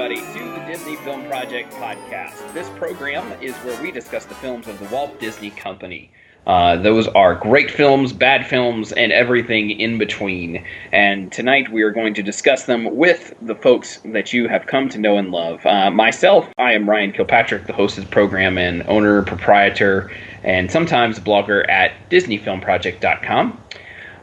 [0.00, 2.54] Everybody, to the Disney Film Project podcast.
[2.54, 6.10] This program is where we discuss the films of the Walt Disney Company.
[6.46, 10.64] Uh, those are great films, bad films, and everything in between.
[10.90, 14.88] And tonight we are going to discuss them with the folks that you have come
[14.88, 15.66] to know and love.
[15.66, 20.10] Uh, myself, I am Ryan Kilpatrick, the host of the program and owner, proprietor,
[20.42, 23.62] and sometimes blogger at DisneyFilmProject.com.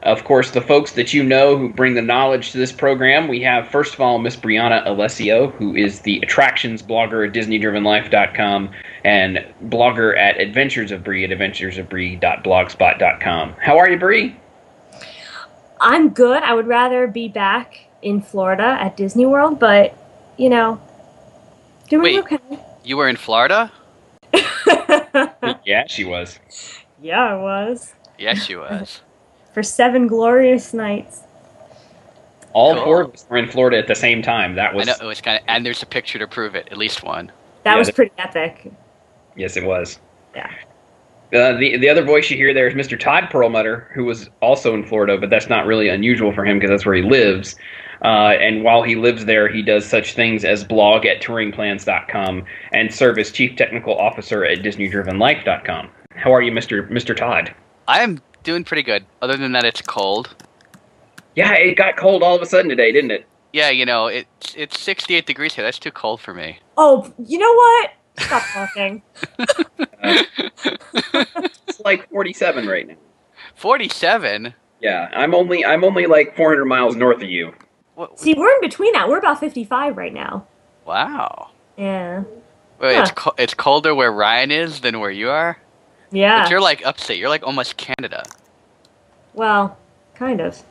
[0.04, 3.42] Of course, the folks that you know who bring the knowledge to this program, we
[3.42, 8.70] have first of all Miss Brianna Alessio, who is the attractions blogger at DisneyDrivenLife.com
[9.04, 13.56] and blogger at Adventures of Bree at AdventuresofBree.blogspot.com.
[13.60, 14.36] How are you, Bree?
[15.80, 16.44] I'm good.
[16.44, 19.98] I would rather be back in Florida at Disney World, but
[20.38, 20.80] you know,
[21.90, 22.20] doing Wait.
[22.20, 22.38] okay.
[22.84, 23.72] You were in Florida?
[25.66, 26.40] Yeah, she was.
[27.02, 29.02] yeah, I was Yes, she was.
[29.58, 31.24] For seven glorious nights.
[32.54, 32.84] All Cool.
[32.84, 34.54] four of us were in Florida at the same time.
[34.54, 36.68] That I was know it was kind of, and there's a picture to prove it.
[36.70, 37.32] At least one.
[37.64, 38.72] That Yeah, was pretty epic.
[39.36, 39.98] yes, it was.
[40.36, 40.46] Yeah.
[41.34, 43.00] Uh, the the other voice you hear there is Mr.
[43.00, 46.70] Todd Perlmutter, who was also in Florida, but that's not really unusual for him because
[46.70, 47.56] that's where he lives.
[48.04, 52.94] Uh, and while he lives there, he does such things as blog at touringplans.com and
[52.94, 55.90] serve as chief technical officer at DisneyDrivenLife.com.
[56.16, 56.88] How are you, Mr.
[56.92, 57.18] Mr.
[57.18, 57.56] Todd?
[57.88, 59.06] I am doing pretty good.
[59.22, 60.34] Other than that, it's cold.
[61.36, 63.28] Yeah, it got cold all of a sudden today, didn't it?
[63.54, 65.64] Yeah, you know, it's it's 68 degrees here.
[65.64, 66.60] That's too cold for me.
[66.78, 67.92] Oh, you know what?
[68.20, 69.04] Stop talking.
[71.68, 72.96] It's like 47 right now.
[73.56, 74.54] 47.
[74.82, 77.54] Yeah, I'm only I'm only like 400 miles north of you.
[77.96, 78.20] What?
[78.20, 79.08] See, we're in between that.
[79.10, 80.48] We're about 55 right now.
[80.86, 81.50] Wow.
[81.78, 82.24] Yeah.
[82.80, 85.60] Wait, it's co- it's colder where Ryan is than where you are.
[86.10, 86.50] But Yeah.
[86.50, 87.18] you're like upstate.
[87.20, 88.24] You're like almost Canada.
[89.34, 89.78] Well,
[90.16, 90.62] kind of.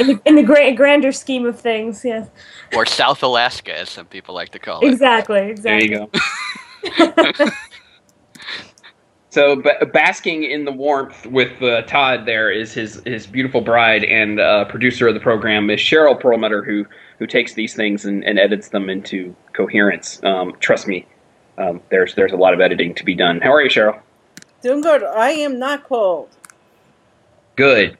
[0.00, 2.28] In the, in the gra- grander scheme of things, yes.
[2.74, 4.88] or South Alaska, as some people like to call it.
[4.88, 6.10] Exactly, There you go.
[9.30, 14.02] So ba- basking in the warmth with uh, Todd there is his his beautiful bride
[14.04, 16.86] and uh, producer of the program, is Cheryl Perlmutter, who
[17.18, 20.22] who takes these things and, and edits them into coherence.
[20.24, 21.06] Um, trust me,
[21.58, 23.40] um, there's there's a lot of editing to be done.
[23.40, 24.00] How are you, Cheryl?
[24.62, 25.02] Doing good.
[25.04, 26.28] I am not cold.
[27.56, 27.96] Good.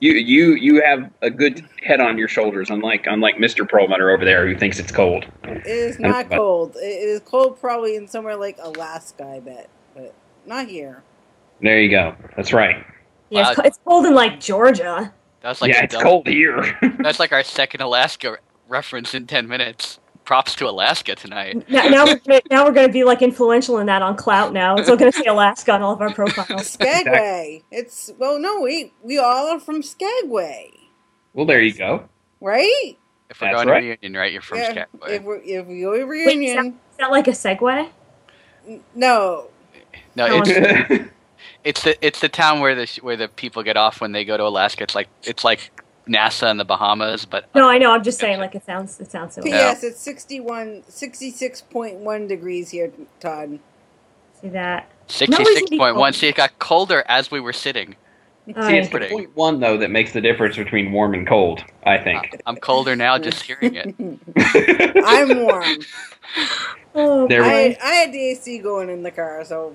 [0.00, 4.24] You you you have a good head on your shoulders, unlike unlike Mister Perlmutter over
[4.24, 5.24] there who thinks it's cold.
[5.42, 6.76] It is not cold.
[6.76, 9.68] It is cold probably in somewhere like Alaska, I bet.
[9.94, 10.14] But
[10.46, 11.02] not here.
[11.60, 12.14] There you go.
[12.36, 12.86] That's right.
[13.30, 13.64] Yeah, it's, Wow.
[13.66, 15.12] it's cold in like Georgia.
[15.40, 16.78] That was like yeah, it's double- cold here.
[17.00, 18.38] That's like our second Alaska
[18.68, 19.98] reference in 10 minutes.
[20.28, 21.66] Props to Alaska tonight.
[21.70, 24.52] Now, now, we're gonna, now we're going to be like influential in that on Klout
[24.52, 24.76] now.
[24.76, 26.66] It's all going to say Alaska on all of our profiles.
[26.72, 27.62] Skagway.
[27.70, 30.70] It's well no, we we all are from Skagway.
[31.32, 32.06] well, there you go.
[32.42, 32.98] Right?
[33.30, 33.80] If we're That's going right.
[33.80, 34.30] to reunion, right?
[34.30, 34.70] You're from yeah.
[34.72, 35.16] Skagway.
[35.16, 37.88] If we if we go to Wait, is that, that like a segue?
[38.94, 39.48] no.
[40.14, 41.10] No, Oh, it's
[41.64, 44.36] it's the it's the town where the where the people get off when they go
[44.36, 44.82] to Alaska.
[44.82, 45.72] It's like it's like
[46.08, 47.92] Nassau in the Bahamas, but No, I know.
[47.92, 48.98] I'm just saying, like it sounds.
[49.00, 49.50] It sounds similar.
[49.56, 49.82] P.S.
[49.84, 53.58] It's 61 66.1 degrees here, Todd.
[54.40, 54.90] See that?
[55.08, 56.12] sixty six point one.
[56.12, 57.96] See, it got colder as we were sitting.
[58.56, 59.12] Oh, See, it's the Pretty.
[59.14, 61.62] point one though that makes the difference between warm and cold.
[61.84, 62.40] I think.
[62.46, 63.94] I'm colder now just hearing it.
[65.04, 65.78] I'm warm.
[66.94, 69.74] Oh, There we- I I had the AC going in the car, so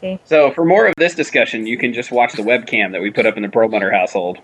[0.00, 0.18] see.
[0.24, 3.26] so for more of this discussion, you can just watch the webcam that we put
[3.26, 4.38] up in the Perlmutter household.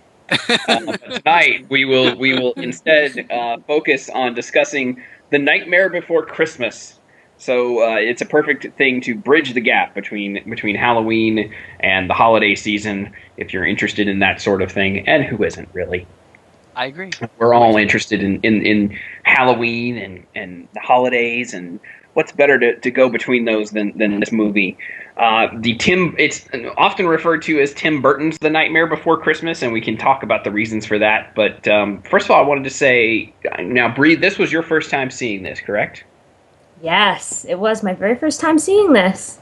[0.68, 6.98] Um, tonight we will we will instead uh, focus on discussing the Nightmare Before Christmas.
[7.38, 12.14] So uh, it's a perfect thing to bridge the gap between between Halloween and the
[12.14, 13.12] holiday season.
[13.36, 16.06] If you're interested in that sort of thing, and who isn't really?
[16.76, 17.10] I agree.
[17.38, 21.80] we're all interested in, in, in Halloween and, and the holidays and
[22.12, 24.76] what's better to, to go between those than, than this movie.
[25.16, 26.46] Uh, the Tim it's
[26.76, 30.44] often referred to as Tim Burton's The Nightmare Before Christmas, and we can talk about
[30.44, 31.34] the reasons for that.
[31.34, 34.90] But um, first of all, I wanted to say now, Bree, this was your first
[34.90, 36.04] time seeing this, correct?
[36.82, 39.38] Yes, it was my very first time seeing this.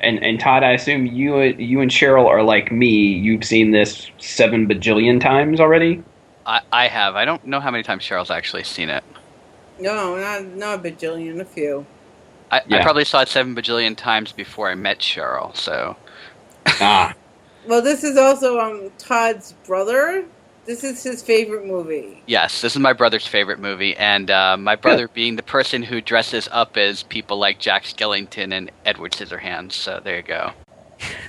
[0.00, 2.88] And and Todd, I assume you you and Cheryl are like me.
[2.88, 6.02] You've seen this seven bajillion times already.
[6.46, 7.16] I, I have.
[7.16, 9.04] I don't know how many times Cheryl's actually seen it.
[9.78, 11.84] No, not not a bajillion, a few.
[12.54, 12.78] I, Yeah.
[12.78, 15.54] I probably saw it seven bajillion times before I met Cheryl.
[15.56, 15.96] So
[16.66, 17.14] Ah,
[17.66, 20.24] Well, this is also um Todd's brother.
[20.66, 22.22] This is his favorite movie.
[22.26, 26.00] yes, this is my brother's favorite movie, and uh, my brother being the person who
[26.00, 29.72] dresses up as people like Jack Skellington and Edward Scissorhands.
[29.72, 30.52] So there you go.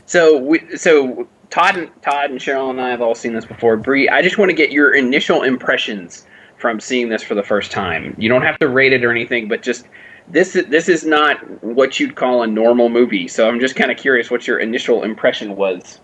[0.06, 3.76] so we, so Todd and Todd and Cheryl and I have all seen this before.
[3.76, 6.26] Bree, I just want to get your initial impressions
[6.58, 8.16] from seeing this for the first time.
[8.18, 9.86] You don't have to rate it or anything, but just
[10.28, 13.28] this this is not what you'd call a normal movie.
[13.28, 16.00] So I'm just kind of curious what your initial impression was.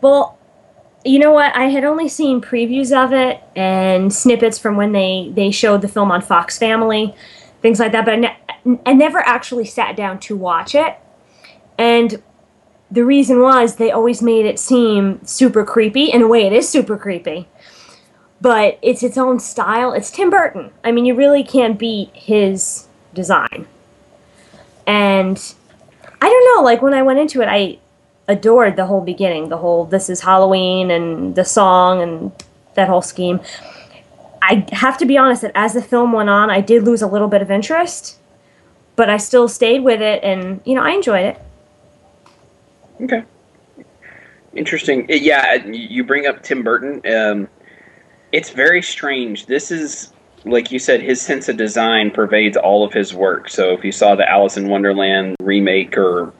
[0.00, 0.38] Well,
[1.04, 1.54] you know what?
[1.54, 5.88] I had only seen previews of it and snippets from when they they showed the
[5.88, 7.14] film on Fox Family,
[7.62, 8.04] things like that.
[8.04, 10.96] But I, ne- I never actually sat down to watch it,
[11.76, 12.22] and
[12.90, 16.06] the reason was they always made it seem super creepy.
[16.06, 17.48] In a way, it is super creepy,
[18.40, 19.92] but it's its own style.
[19.92, 20.72] It's Tim Burton.
[20.82, 22.87] I mean, you really can't beat his
[23.18, 23.66] design.
[24.86, 25.36] And
[26.22, 26.62] I don't know.
[26.62, 27.78] Like when I went into it, I
[28.28, 32.32] adored the whole beginning, the whole this is Halloween and the song and
[32.74, 33.40] that whole scheme.
[34.40, 37.06] I have to be honest that as the film went on, I did lose a
[37.06, 38.18] little bit of interest,
[38.96, 41.42] but I still stayed with it and, you know, I enjoyed it.
[43.00, 43.24] Okay.
[44.54, 45.06] Interesting.
[45.08, 47.02] Yeah, you bring up Tim Burton.
[47.12, 47.48] Um,
[48.32, 49.46] it's very strange.
[49.46, 50.12] This is,
[50.44, 53.48] like you said, his sense of design pervades all of his work.
[53.48, 56.32] So if you saw the Alice in Wonderland remake, or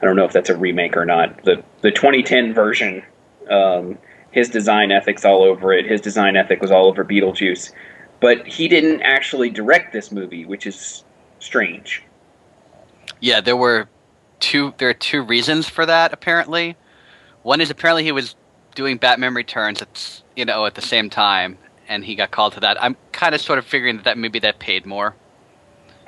[0.00, 3.02] I don't know if that's a remake or not, the the 2010 version,
[3.50, 3.98] um,
[4.30, 5.86] his design ethics all over it.
[5.86, 7.72] His design ethic was all over Beetlejuice,
[8.20, 11.04] but he didn't actually direct this movie, which is
[11.38, 12.02] strange.
[13.20, 13.88] Yeah, there were
[14.40, 14.74] two.
[14.78, 16.12] There are two reasons for that.
[16.12, 16.76] Apparently,
[17.42, 18.34] one is apparently he was
[18.74, 21.56] doing Batman Returns at you know at the same time,
[21.88, 22.82] and he got called to that.
[22.82, 25.14] I'm kind of sort of figuring that, that maybe that paid more.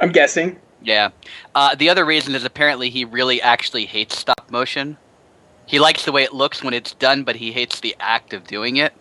[0.01, 0.59] I'm guessing.
[0.83, 1.11] Yeah.
[1.55, 4.97] Uh, the other reason is apparently he really actually hates stop motion.
[5.67, 8.45] He likes the way it looks when it's done, but he hates the act of
[8.45, 8.93] doing it.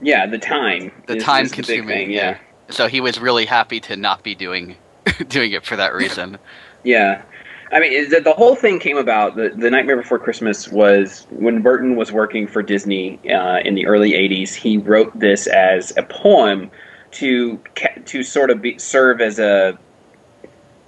[0.00, 0.92] Yeah, the time.
[1.06, 1.88] The is- time is the consuming.
[1.88, 2.38] thing, yeah.
[2.70, 4.76] So he was really happy to not be doing
[5.28, 6.38] doing it for that reason.
[6.84, 7.22] Yeah.
[7.70, 9.36] I mean, the, the whole thing came about.
[9.36, 13.86] The, the Nightmare Before Christmas was when Burton was working for Disney uh, in the
[13.86, 14.54] early '80s.
[14.54, 16.70] He wrote this as a poem
[17.12, 17.60] to
[18.06, 19.78] to sort of be, serve as a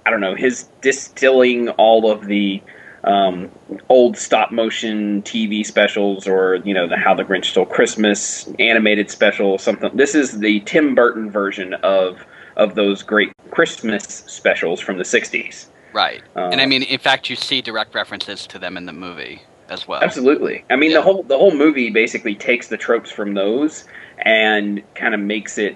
[0.05, 2.61] I don't know his distilling all of the
[3.03, 3.49] um,
[3.89, 9.09] old stop motion TV specials or you know the How the Grinch Stole Christmas animated
[9.11, 9.95] special something.
[9.95, 12.25] This is the Tim Burton version of
[12.57, 15.67] of those great Christmas specials from the '60s.
[15.93, 16.21] Right.
[16.35, 19.41] Uh, and I mean, in fact, you see direct references to them in the movie
[19.69, 20.01] as well.
[20.01, 20.63] Absolutely.
[20.69, 20.97] I mean, Yeah.
[20.97, 23.85] the whole the whole movie basically takes the tropes from those
[24.19, 25.75] and kind of makes it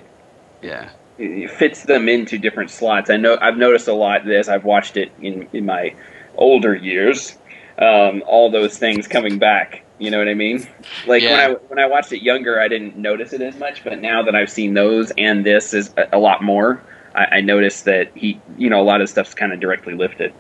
[0.62, 0.90] Yeah.
[1.18, 3.10] it fits them into different slots.
[3.10, 4.48] I know I've noticed a lot of this.
[4.50, 5.94] I've watched it in in my
[6.38, 7.38] older years.
[7.78, 9.82] Um, all those things coming back.
[9.98, 10.66] You know what I mean?
[11.08, 11.32] Like Yeah.
[11.32, 13.84] when I when I watched it younger, I didn't notice it as much.
[13.84, 16.82] But now that I've seen those and this is a, a lot more,
[17.16, 20.34] I, I noticed that he, you know, a lot of stuff's kind of directly lifted.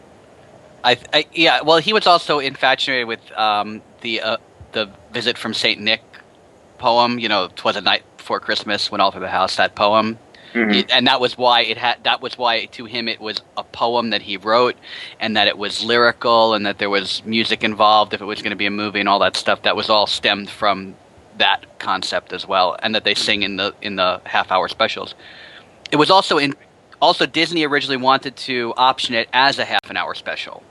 [0.84, 1.62] I, I yeah.
[1.62, 4.38] Well, he was also infatuated with um, the uh,
[4.74, 6.02] the visit from Saint Nick
[6.78, 7.20] poem.
[7.20, 10.20] You know, "Twas a night before Christmas, went all through the house." That poem,
[10.56, 10.86] Mhm.
[10.90, 12.04] And that was why it had.
[12.04, 14.78] That was why to him it was a poem that he wrote,
[15.20, 18.14] and that it was lyrical, and that there was music involved.
[18.14, 20.08] If it was going to be a movie and all that stuff, that was all
[20.08, 20.96] stemmed from
[21.38, 25.14] that concept as well, and that they sing in the in the half hour specials.
[25.92, 26.56] It was also in.
[27.02, 30.64] Also, Disney originally wanted to option it as a half an hour special.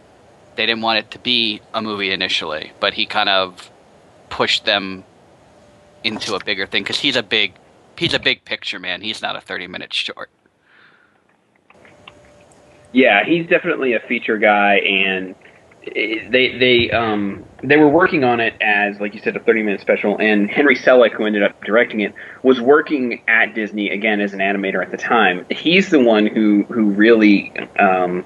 [0.57, 3.71] They didn't want it to be a movie initially, but he kind of
[4.31, 5.05] pushed them
[6.03, 7.55] into a bigger thing because he's a big
[7.97, 9.01] he's a big picture man.
[9.01, 10.31] He's not a thirty minute short.
[12.93, 15.35] Yeah, he's definitely a feature guy, and
[15.93, 19.81] they they um they were working on it as like you said a 30 minute
[19.81, 24.33] special and henry selick who ended up directing it was working at disney again as
[24.33, 25.47] an animator at the time.
[25.51, 28.25] He's the one who who really um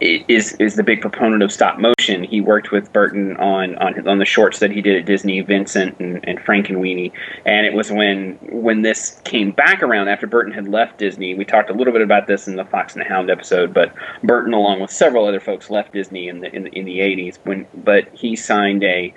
[0.00, 2.22] is is the big proponent of stop motion.
[2.22, 5.98] He worked with Burton on on on the shorts that he did at Disney, Vincent
[5.98, 7.12] and, Frankenweenie.
[7.44, 11.34] And it was when when this came back around after Burton had left Disney.
[11.34, 13.92] We talked a little bit about this in the Fox and the Hound episode, but
[14.22, 17.38] Burton, along with several other folks, left Disney in the in the, in the 80s.
[17.44, 19.14] When but he signed a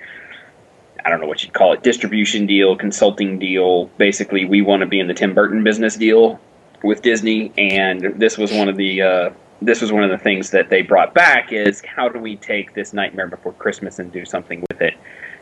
[1.04, 3.86] I don't know what you'd call it, distribution deal, consulting deal.
[3.96, 6.40] Basically, we want to be in the Tim Burton business deal
[6.82, 9.30] with Disney, and this was one of the uh,
[9.62, 12.74] this was one of the things that they brought back is how do we take
[12.74, 14.94] this Nightmare Before Christmas and do something with it?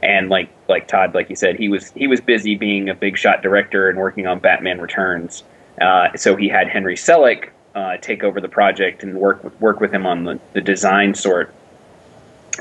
[0.02, 3.16] And like like Todd, like you said, he was he was busy being a big
[3.16, 5.42] shot director and working on Batman Returns.
[5.80, 9.92] Uh, so he had Henry Selick uh, take over the project and work work with
[9.92, 11.52] him on the, the design sort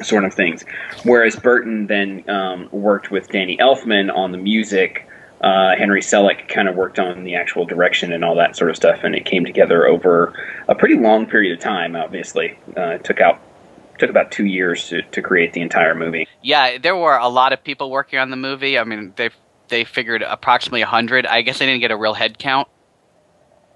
[0.01, 0.63] sort of things.
[1.03, 5.07] Whereas Burton then um, worked with Danny Elfman on the music.
[5.44, 8.78] Uh, Henry Selick kind of worked on the actual direction and all that sort of
[8.78, 10.34] stuff, and it came together over
[10.70, 11.96] a pretty long period of time.
[11.96, 13.42] Obviously, uh, took out
[14.00, 16.28] took about two years to, to create the entire movie.
[16.42, 18.80] Yeah, there were a lot of people working on the movie.
[18.80, 19.32] I mean, they
[19.68, 21.28] they figured approximately hundred.
[21.28, 22.70] I guess they didn't get a real head count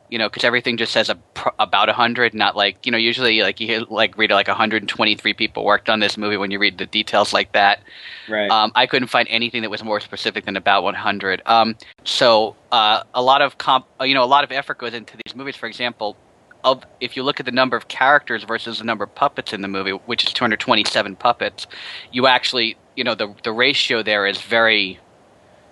[0.10, 1.18] you know, because everything just says a,
[1.60, 5.66] about 100, not like, you know, usually like you hear, like read like 123 people
[5.66, 7.82] worked on this movie when you read the details like that.
[8.30, 8.50] Right.
[8.50, 11.42] Um, I couldn't find anything that was more specific than about 100.
[11.46, 15.18] Um, so uh, a lot of comp, you know, a lot of effort goes into
[15.26, 15.56] these movies.
[15.56, 16.16] For example,
[16.64, 19.62] of if you look at the number of characters versus the number of puppets in
[19.62, 21.68] the movie, which is 227 puppets,
[22.12, 25.00] you actually, you know, the the ratio there is very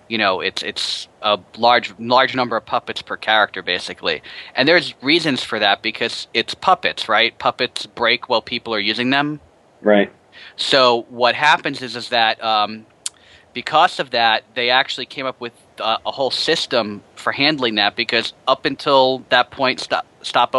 [0.08, 4.22] you know it's it's a large large number of puppets per character basically.
[4.54, 7.36] And there's reasons for that because it's puppets right?
[7.38, 9.40] Puppets break while people are using them.
[9.82, 10.12] Right.
[10.56, 12.86] So what happens is is that um,
[13.52, 17.96] because of that they actually came up with uh, a whole system for handling that
[17.96, 20.52] because up until that point stop stop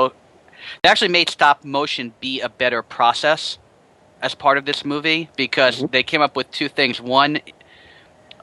[0.83, 3.57] they actually made stop motion be a better process
[4.21, 5.91] as part of this movie because mm-hmm.
[5.91, 7.01] they came up with two things.
[7.01, 7.39] One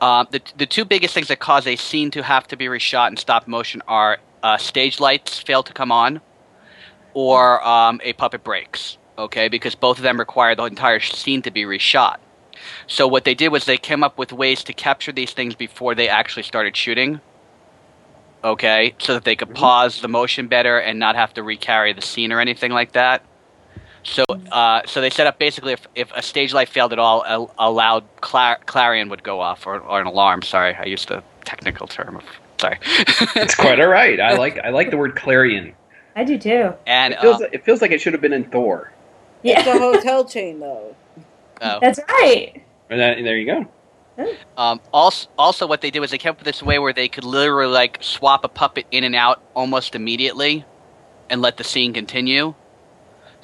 [0.00, 3.10] uh, the the two biggest things that cause a scene to have to be reshot
[3.10, 6.20] in stop motion are uh, stage lights fail to come on,
[7.14, 8.98] or um, a puppet breaks.
[9.16, 12.16] Okay, because both of them require the entire scene to be reshot.
[12.86, 15.94] So what they did was they came up with ways to capture these things before
[15.94, 17.20] they actually started shooting.
[18.42, 19.56] Okay, so that they could mm-hmm.
[19.56, 23.24] pause the motion better and not have to recarry the scene or anything like that.
[24.04, 27.22] So, uh, so they set up basically if, if a stage light failed at all,
[27.22, 30.42] a, a loud clar- clarion would go off or, or an alarm.
[30.42, 32.16] Sorry, I used the technical term.
[32.16, 32.24] Of,
[32.60, 32.78] sorry.
[32.84, 34.20] it's quite all right.
[34.20, 35.74] I like I like the word clarion.
[36.14, 36.74] I do too.
[36.86, 38.92] And it feels, uh, it feels like it should have been in Thor.
[39.42, 39.60] Yeah.
[39.60, 40.94] It's a hotel chain though.
[41.60, 41.78] Oh.
[41.80, 42.62] That's right.
[42.90, 43.68] And that, there you go.
[44.56, 47.08] Um, also, also, what they did was they came up with this way where they
[47.08, 50.64] could literally like swap a puppet in and out almost immediately,
[51.28, 52.54] and let the scene continue.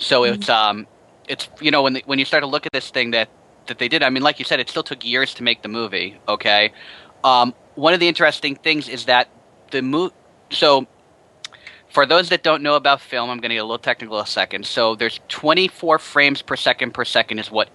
[0.01, 0.35] So mm-hmm.
[0.35, 0.87] it's um,
[1.29, 3.29] it's you know when the, when you start to look at this thing that
[3.67, 4.03] that they did.
[4.03, 6.19] I mean, like you said, it still took years to make the movie.
[6.29, 6.73] Okay,
[7.23, 9.29] um, one of the interesting things is that
[9.71, 10.15] the movie.
[10.51, 10.87] So
[11.91, 14.27] for those that don't know about film, I'm going to get a little technical a
[14.27, 14.67] second.
[14.67, 17.69] So there's 24 frames per second per second is what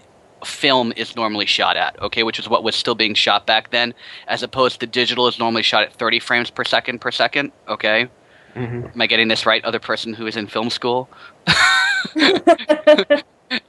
[0.43, 3.93] film is normally shot at, okay, which is what was still being shot back then,
[4.27, 8.07] as opposed to digital is normally shot at 30 frames per second per second, okay?
[8.53, 8.87] Mm-hmm.
[8.93, 9.63] Am I getting this right?
[9.65, 11.09] Other person who is in film school?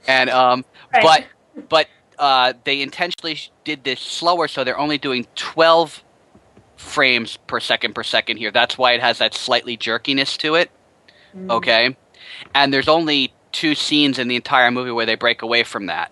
[0.07, 1.03] and um, right.
[1.03, 1.25] but
[1.69, 1.87] but
[2.19, 6.03] uh, they intentionally did this slower, so they're only doing twelve
[6.75, 8.51] frames per second per second here.
[8.51, 10.71] That's why it has that slightly jerkiness to it.
[11.35, 11.51] Mm.
[11.51, 11.95] Okay,
[12.53, 16.11] and there's only two scenes in the entire movie where they break away from that.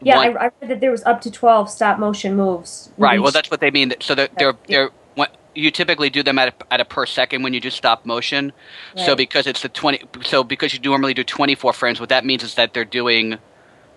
[0.00, 2.90] Yeah, One, I, I, read that there was up to twelve stop motion moves.
[2.98, 3.20] Right.
[3.20, 3.94] Well, that's what they mean.
[4.00, 4.90] So they're they're, they're
[5.54, 8.52] you typically do them at a, at a per second when you do stop motion.
[8.96, 9.06] Right.
[9.06, 12.24] So because it's the twenty, so because you normally do twenty four frames, what that
[12.24, 13.38] means is that they're doing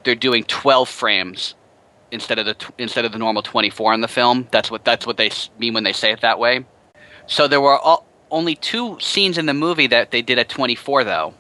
[0.04, 1.56] they're doing twelve frames
[2.12, 4.48] instead of the instead of the normal twenty four in the film.
[4.52, 6.66] That's what that's what they mean when they say it that way.
[7.26, 10.76] So there were all, only two scenes in the movie that they did at twenty
[10.76, 11.34] four though.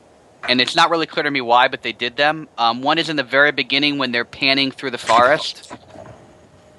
[0.48, 2.48] And it's not really clear to me why, but they did them.
[2.58, 5.74] Um, one is in the very beginning when they're panning through the forest.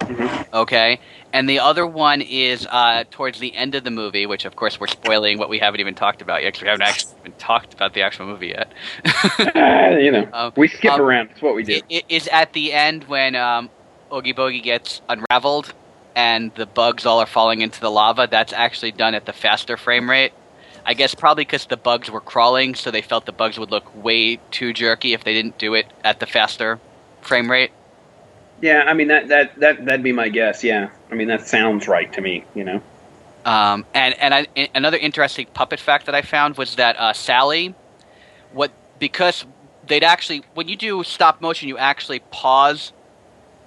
[0.09, 0.55] Mm-hmm.
[0.55, 1.01] Okay,
[1.33, 4.81] and the other one is uh, towards the end of the movie, which of course
[4.81, 7.75] we're spoiling what we haven't even talked about yet because we haven't actually even talked
[7.75, 8.73] about the actual movie yet.
[9.39, 11.31] uh, you know, um, we skip um, around.
[11.31, 11.75] It's what we do.
[11.75, 13.69] It, it is at the end when um,
[14.13, 15.75] Oogie Boogie gets unraveled
[16.17, 18.27] and the bugs all are falling into the lava.
[18.31, 20.33] That's actually done at the faster frame rate.
[20.85, 23.85] I guess probably because the bugs were crawling, so they felt the bugs would look
[24.03, 26.81] way too jerky if they didn't do it at the faster
[27.21, 27.73] frame rate.
[28.61, 30.65] Yeah, I mean that that that that'd be my guess.
[30.65, 32.45] Yeah, I mean that sounds right to me.
[32.55, 32.83] You know.
[33.45, 37.75] Um, and and I, another interesting puppet fact that I found was that uh, Sally,
[38.53, 39.45] what because
[39.87, 42.93] they'd actually when you do stop motion, you actually pause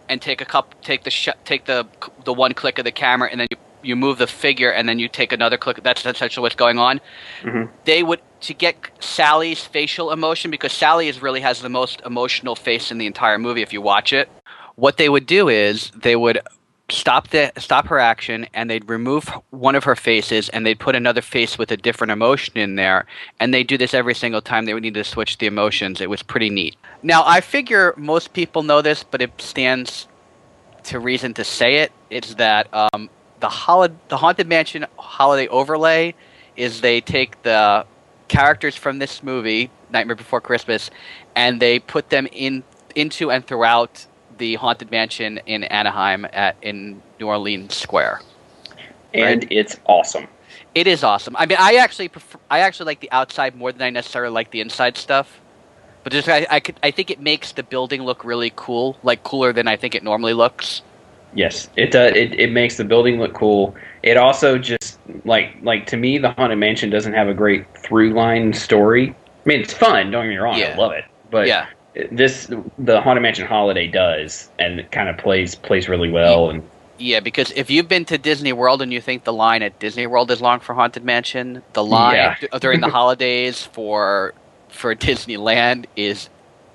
[0.10, 1.88] and take a cup, take the sh- take the
[2.26, 5.00] the one click of the camera, and then you you move the figure, and then
[5.00, 5.82] you take another click.
[5.82, 7.00] That's essentially what's going on.
[7.42, 7.74] Mm-hmm.
[7.86, 12.56] They would to get Sally's facial emotion because Sally is really has the most emotional
[12.56, 14.30] face in the entire movie if you watch it
[14.82, 16.40] what they would do is they would
[16.90, 20.96] stop the stop her action and they'd remove one of her faces and they'd put
[20.96, 23.06] another face with a different emotion in there.
[23.40, 26.02] And they do this every single time they would need to switch the emotions.
[26.02, 26.76] It was pretty neat.
[27.04, 30.08] Now i figure most people know this but it stands
[30.86, 33.08] to reason to say it it's that um,
[33.40, 36.16] the, hol- the haunted mansion holiday overlay
[36.56, 37.86] is they take the
[38.28, 40.90] characters from this movie nightmare before christmas
[41.36, 42.64] and they put them in
[42.96, 44.08] into and throughout
[44.42, 48.22] the haunted mansion in Anaheim at in New Orleans Square.
[49.14, 49.48] And Right.
[49.52, 50.28] it's awesome.
[50.74, 51.36] It is awesome.
[51.38, 54.50] I mean, I actually prefer, I actually like the outside more than I necessarily like
[54.50, 55.40] the inside stuff.
[56.04, 59.22] But just I, I could I think it makes the building look really cool, like
[59.24, 60.82] cooler than I think it normally looks.
[61.36, 62.14] Yes, it does.
[62.16, 63.76] It, it makes the building look cool.
[64.02, 68.14] It also just like like to me, the haunted mansion doesn't have a great through
[68.14, 69.14] line story.
[69.46, 70.10] I mean, it's fun.
[70.10, 70.58] Don't get me wrong.
[70.58, 70.74] Yeah.
[70.74, 71.06] I love it.
[71.30, 71.68] But yeah,
[72.12, 76.50] this the haunted mansion holiday does, and it kind of plays plays really well.
[76.50, 76.64] And
[76.98, 77.20] yeah.
[77.20, 80.32] Because if you've been to Disney World and you think the line at Disney World
[80.32, 82.58] is long for Haunted Mansion, the line Yeah.
[82.60, 84.34] during the holidays for
[84.70, 86.30] for Disneyland is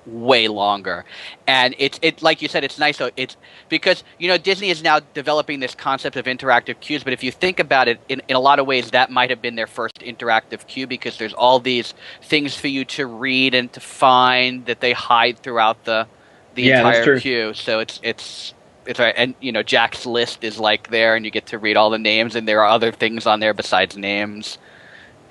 [0.07, 1.05] way longer.
[1.47, 3.11] And it's it like you said it's nice though.
[3.17, 3.37] It's
[3.69, 7.31] because you know disney is now developing this concept of interactive queues but if you
[7.31, 9.99] think about it in, in a lot of ways that might have been their first
[10.01, 14.81] interactive queue because there's all these things for you to read and to find that
[14.81, 16.07] they hide throughout the
[16.55, 17.21] the Yeah, entire true.
[17.21, 17.53] queue.
[17.53, 18.53] So it's it's
[18.85, 19.15] it's right.
[19.17, 21.99] And you know jack's list is like there and you get to read all the
[21.99, 24.57] names and there are other things on there besides names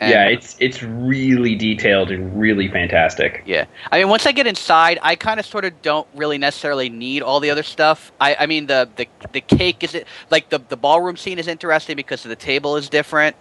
[0.01, 3.43] And- yeah, it's it's really detailed and really fantastic.
[3.47, 3.65] yeah.
[3.91, 7.23] I mean, once I get inside, I kind of sort of don't really necessarily need
[7.23, 8.13] all the other stuff.
[8.21, 11.49] I, I mean, the, the the cake is it like the the ballroom scene is
[11.49, 13.37] interesting because the table is different.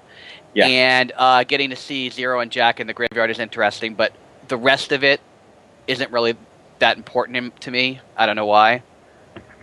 [0.54, 0.68] Yeah.
[0.68, 4.14] And uh, getting to see Zero and Jack in the graveyard is interesting, but
[4.48, 5.20] the rest of it
[5.88, 6.38] isn't really
[6.80, 8.00] that important to me.
[8.16, 8.82] I don't know why.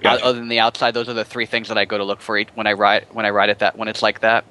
[0.02, 0.24] Gotcha.
[0.24, 2.38] Other than the outside, those are the three things that I go to look for
[2.54, 4.44] when I ride when I ride at that when it's like that.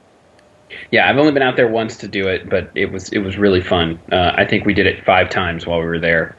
[0.92, 3.38] Yeah, I've only been out there once to do it, but it was it was
[3.38, 4.00] really fun.
[4.12, 6.36] Uh, I think we did it five times while we were there.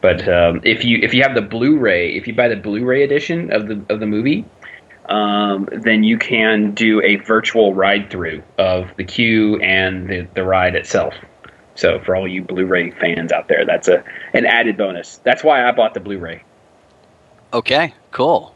[0.00, 3.52] But um, if you if you have the Blu-ray, if you buy the Blu-ray edition
[3.52, 4.44] of the of the movie,
[5.08, 10.42] um, then you can do a virtual ride through of the queue and the, the
[10.42, 11.14] ride itself.
[11.74, 15.18] So for all you Blu-ray fans out there, that's a an added bonus.
[15.18, 16.42] That's why I bought the Blu-ray.
[17.52, 18.54] Okay, cool.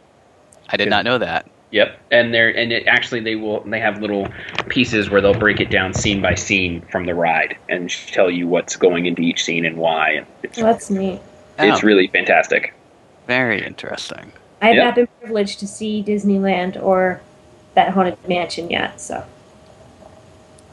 [0.69, 1.51] I did not know that.
[1.75, 4.29] Yep, and they're and it, actually they will they have little
[4.69, 8.47] pieces where they'll break it down scene by scene from the ride and tell you
[8.47, 10.25] what's going into each scene and why.
[10.45, 11.21] It's that's neat.
[11.59, 12.73] it's Oh, really fantastic.
[13.27, 14.31] very interesting.
[14.63, 14.85] I have Yeah.
[14.85, 17.21] not been privileged to see Disneyland or
[17.75, 19.25] that haunted mansion yet, so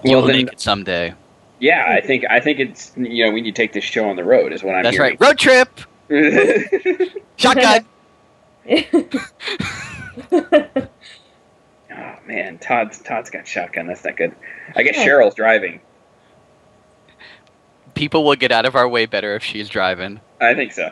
[0.04, 1.14] You'll Well, then- make it someday.
[1.60, 4.18] Yeah, I think I think it's you know we need to take this show on
[4.18, 5.18] the road is what I'm That's hearing.
[5.20, 5.28] right.
[5.30, 5.80] Road trip.
[7.38, 7.86] Shotgun.
[10.32, 13.88] oh man, Todd's Todd's got shotgun.
[13.88, 14.36] That's not good.
[14.76, 15.82] I guess Cheryl's driving.
[17.94, 20.22] People will get out of our way better if she's driving.
[20.40, 20.92] I think so.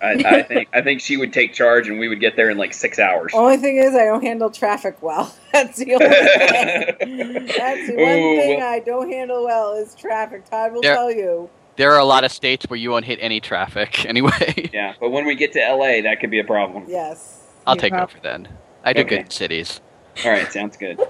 [0.00, 2.58] I, I think I think she would take charge and we would get there in
[2.58, 3.32] like six hours.
[3.34, 5.34] Only thing is, I don't handle traffic well.
[5.52, 7.46] That's the only thing.
[7.46, 10.48] That's the one thing well- I don't handle well is traffic.
[10.48, 11.50] Todd will There- tell you.
[11.76, 14.70] There are a lot of states where you won't hit any traffic anyway.
[14.72, 16.84] yeah, but when we get to LA, that could be a problem.
[16.88, 17.42] Yes.
[17.66, 18.48] I'll You take prob- over then.
[18.84, 19.08] I do Okay.
[19.16, 19.80] good in cities.
[20.24, 21.00] All right, sounds good.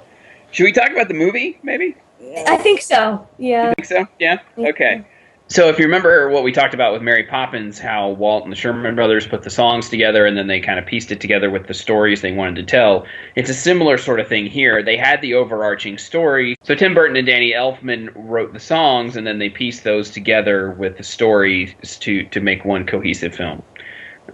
[0.51, 1.59] Should we talk about the movie?
[1.63, 1.97] Maybe.
[2.21, 2.45] Yeah.
[2.49, 3.27] I think so.
[3.39, 3.75] Yeah.
[3.75, 4.07] think so?
[4.19, 4.39] Yeah?
[4.59, 5.03] Okay.
[5.49, 8.57] So if you remember what we talked about with Mary Poppins, how Walt and the
[8.57, 11.69] Sherman brothers put the songs together and then they kind of pieced it together with
[11.69, 14.83] the stories they wanted to tell, it's a similar sort of thing here.
[14.83, 16.57] They had the overarching story.
[16.65, 20.73] So Tim Burton and Danny Elfman wrote the songs and then they pieced those together
[20.73, 23.63] with the stories to to make one cohesive film.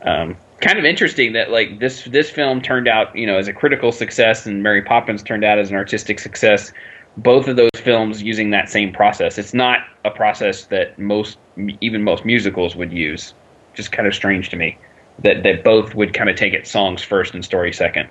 [0.03, 3.53] Um, kind of interesting that like this this film turned out you know as a
[3.53, 6.73] critical success and Mary Poppins turned out as an artistic success
[7.17, 9.39] both of those films using that same process.
[9.39, 11.39] It's not a process that most,
[11.81, 13.35] even most musicals would use.
[13.75, 14.79] Just kind of strange to me
[15.19, 18.09] that that both would kind of take it songs first and story second.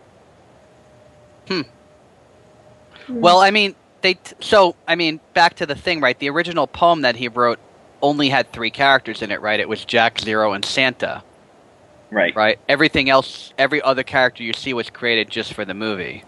[1.47, 1.61] Hmm.
[3.09, 4.15] Well, I mean, they.
[4.15, 6.17] T- so, I mean, back to the thing, right?
[6.17, 7.59] The original poem that he wrote
[8.01, 9.59] only had three characters in it, right?
[9.59, 11.23] It was Jack, Zero, and Santa,
[12.11, 12.35] Right.
[12.35, 12.59] right?
[12.67, 16.23] Everything else, every other character you see was created just for the movie.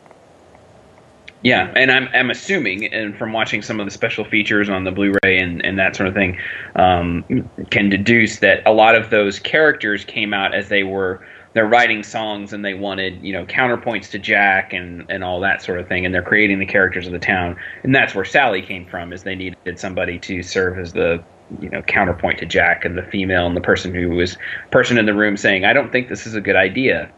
[1.44, 4.92] Yeah, and I'm I'm assuming, and from watching some of the special features on the
[4.92, 6.40] Blu-ray and, and that sort of thing,
[6.78, 11.68] um, can deduce that a lot of those characters came out as they were they're
[11.68, 15.80] writing songs and they wanted you know counterpoints to Jack and and all that sort
[15.80, 18.86] of thing, and they're creating the characters of the town, and that's where Sally came
[18.86, 21.22] from, is they needed somebody to serve as the
[21.60, 24.38] you know counterpoint to Jack and the female and the person who was
[24.72, 27.12] person in the room saying I don't think this is a good idea,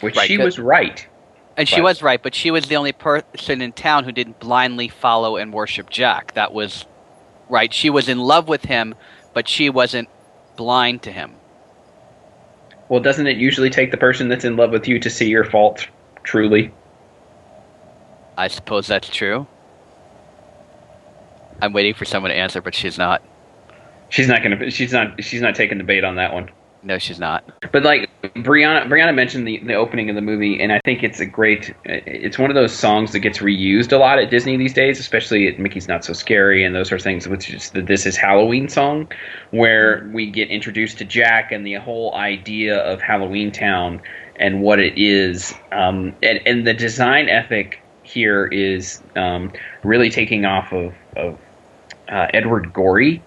[0.00, 1.06] which Right, she was right.
[1.58, 4.88] And she was right, but she was the only person in town who didn't blindly
[4.88, 6.34] follow and worship Jack.
[6.34, 6.84] That was
[7.48, 7.72] right.
[7.72, 8.94] She was in love with him,
[9.32, 10.10] but she wasn't
[10.56, 11.32] blind to him.
[12.88, 15.44] Well, doesn't it usually take the person that's in love with you to see your
[15.44, 15.86] faults
[16.22, 16.72] truly?
[18.36, 19.46] I suppose that's true.
[21.62, 23.22] I'm waiting for someone to answer, but she's not.
[24.08, 24.70] She's not gonna.
[24.70, 25.22] She's not.
[25.22, 26.50] She's not taking the bait on that one.
[26.82, 27.44] No, she's not.
[27.72, 31.18] But like Brianna, Brianna mentioned the, the opening of the movie, and I think it's
[31.18, 31.74] a great.
[31.84, 35.48] It's one of those songs that gets reused a lot at Disney these days, especially
[35.48, 37.26] at Mickey's Not So Scary and those sorts of things.
[37.26, 39.10] Which is the "This Is Halloween" song,
[39.50, 44.00] where we get introduced to Jack and the whole idea of Halloween Town
[44.38, 50.44] and what it is, um, and and the design ethic here is um, really taking
[50.44, 51.36] off of of
[52.08, 53.22] uh, Edward Gorey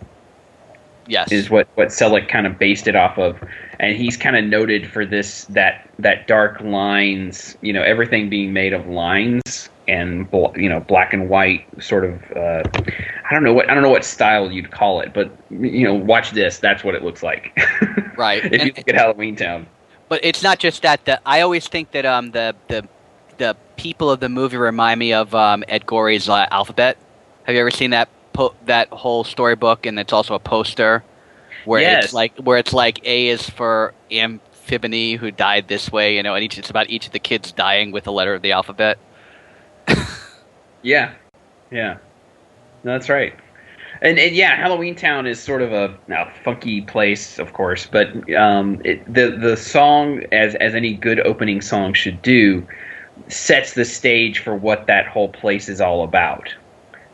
[1.07, 1.31] Yes.
[1.31, 3.35] is what what Selick kind of based it off of,
[3.79, 8.53] and he's kind of noted for this that that dark lines, you know, everything being
[8.53, 12.21] made of lines and bl- you know black and white sort of.
[12.37, 12.61] Uh,
[13.27, 15.95] I don't know what I don't know what style you'd call it, but you know,
[15.95, 16.59] watch this.
[16.59, 17.57] That's what it looks like.
[18.15, 18.43] Right.
[18.43, 19.65] if you look at Halloween Town.
[20.09, 21.05] But it's not just that.
[21.05, 22.85] The, I always think that um the the
[23.37, 26.97] the people of the movie remind me of um, Ed Gorey's uh, Alphabet.
[27.45, 29.85] Have you ever seen that po- that whole storybook?
[29.85, 31.03] And it's also a poster
[31.65, 32.05] where Yes.
[32.05, 36.35] it's like where it's like A is for Amphibony who died this way, you know,
[36.35, 38.97] and each it's about each of the kids dying with a letter of the alphabet.
[40.81, 41.13] Yeah,
[41.71, 41.97] yeah,
[42.83, 43.35] no, that's right.
[44.01, 48.07] And, and yeah, Halloween Town is sort of a, a funky place, of course, but
[48.33, 52.65] um, it, the the song, as as any good opening song should do,
[53.27, 56.53] sets the stage for what that whole place is all about.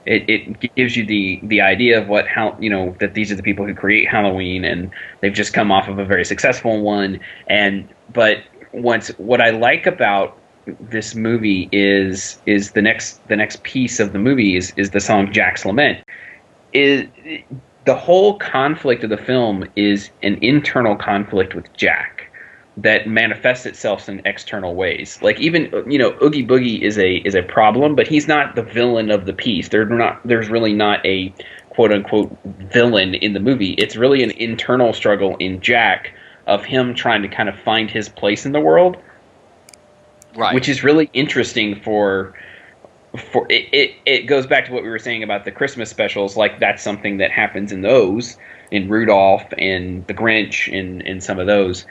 [0.05, 3.35] It, it gives you the the idea of what how you know that these are
[3.35, 4.91] the people who create Halloween, and
[5.21, 7.19] they've just come off of a very successful one.
[7.47, 8.37] And but
[8.71, 10.37] once what I like about
[10.79, 14.99] this movie is is the next the next piece of the movie is is the
[14.99, 16.03] song Jack's Lament.
[16.73, 17.07] Is
[17.85, 22.14] the whole conflict of the film is an internal conflict with Jack
[22.77, 25.19] that manifests itself in external ways.
[25.21, 28.63] Like even you know Oogie Boogie is a is a problem, but he's not the
[28.63, 29.69] villain of the piece.
[29.69, 31.33] There's not there's really not a
[31.69, 33.73] quote unquote villain in the movie.
[33.73, 36.13] It's really an internal struggle in Jack
[36.47, 38.97] of him trying to kind of find his place in the world
[40.35, 40.53] Right.
[40.53, 42.33] which is really interesting for
[43.31, 46.35] for it, it it goes back to what we were saying about the Christmas specials
[46.35, 48.38] like that's something that happens in those
[48.69, 51.85] in Rudolph and the Grinch and and some of those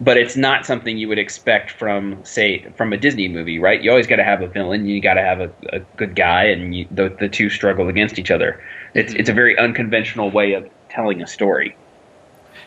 [0.00, 3.82] but it's not something you would expect from say from a Disney movie right?
[3.82, 6.44] You always got to have a villain you got to have a, a good guy
[6.44, 8.62] and you, the the two struggle against each other.
[8.94, 9.36] It's it's a mm-hmm.
[9.36, 11.76] very unconventional way of telling a story.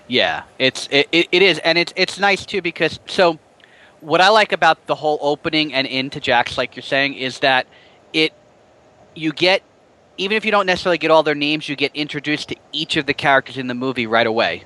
[0.08, 3.40] Yeah, it's it, it, it is, and it's it's nice too because so
[4.02, 7.68] what I like about the whole opening and into Jack's, like you're saying, is that
[8.12, 8.34] it
[9.16, 9.64] you get
[10.18, 13.06] even if you don't necessarily get all their names, you get introduced to each of
[13.06, 14.64] the characters in the movie right away,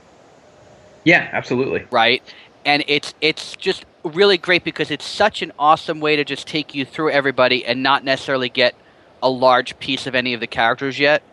[1.04, 1.86] yeah absolutely.
[1.92, 2.22] Right?
[2.68, 6.76] And it's it's just really great because it's such an awesome way to just take
[6.76, 8.76] you through everybody and not necessarily get
[9.24, 11.24] a large piece of any of the characters yet.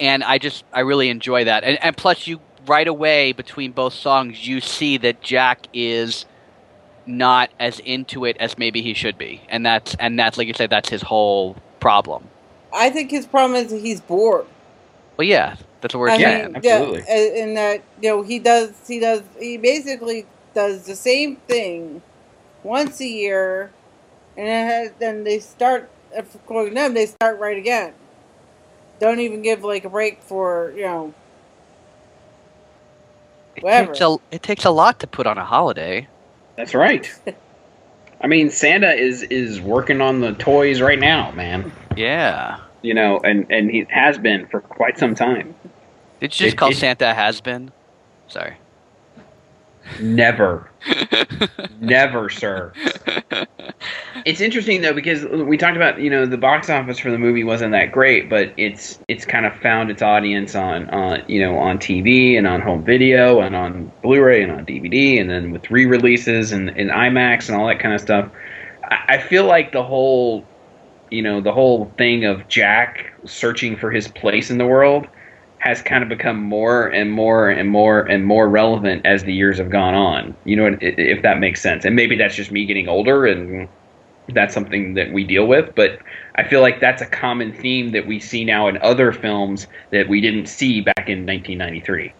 [0.00, 3.92] And I just I really enjoy that, and, and plus you right away between both
[3.92, 6.26] songs you see that Jack is
[7.06, 10.54] not as into it as maybe he should be, and that's and that's like you
[10.54, 12.28] said that's his whole problem.
[12.72, 14.46] I think his problem is that he's bored.
[15.16, 16.56] Well, yeah, that's what we're I saying.
[16.62, 17.04] Yeah, absolutely.
[17.08, 22.00] and, and that you know he does he does he basically does the same thing
[22.62, 23.72] once a year,
[24.36, 27.92] and then, has- then they start according to them they start right again.
[29.00, 31.14] Don't even give like a break for you know
[33.56, 36.08] It takes a it takes a lot to put on a holiday.
[36.56, 37.10] That's right.
[38.20, 41.72] I mean, Santa is is working on the toys right now, man.
[41.96, 42.60] Yeah.
[42.82, 45.54] You know, and and he has been for quite some time.
[46.22, 47.72] Did you just It- call it- Santa has been?
[48.28, 48.54] Sorry.
[50.00, 50.70] Never,
[51.80, 52.72] never, sir.
[54.24, 57.42] It's interesting though because we talked about you know the box office for the movie
[57.42, 61.58] wasn't that great, but it's it's kind of found its audience on on you know
[61.58, 65.68] on TV and on home video and on Blu-ray and on DVD and then with
[65.72, 68.30] re-releases and, and IMAX and all that kind of stuff.
[68.84, 70.44] I, I feel like the whole
[71.10, 75.08] you know the whole thing of Jack searching for his place in the world
[75.62, 79.58] has kind of become more and more and more and more relevant as the years
[79.58, 80.34] have gone on.
[80.44, 81.84] You know, if that makes sense.
[81.84, 83.68] And maybe that's just me getting older and
[84.34, 86.00] that's something that we deal with, but
[86.34, 90.08] I feel like that's a common theme that we see now in other films that
[90.08, 92.12] we didn't see back in 1993.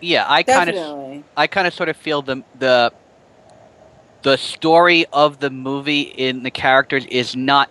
[0.00, 1.24] Yeah, I kind of.
[1.36, 2.92] I kind of sort of feel the the
[4.22, 7.70] the story of the movie in the characters is not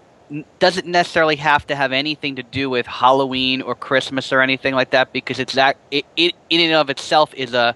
[0.59, 4.91] doesn't necessarily have to have anything to do with Halloween or Christmas or anything like
[4.91, 7.75] that because it's that it, it in and of itself is a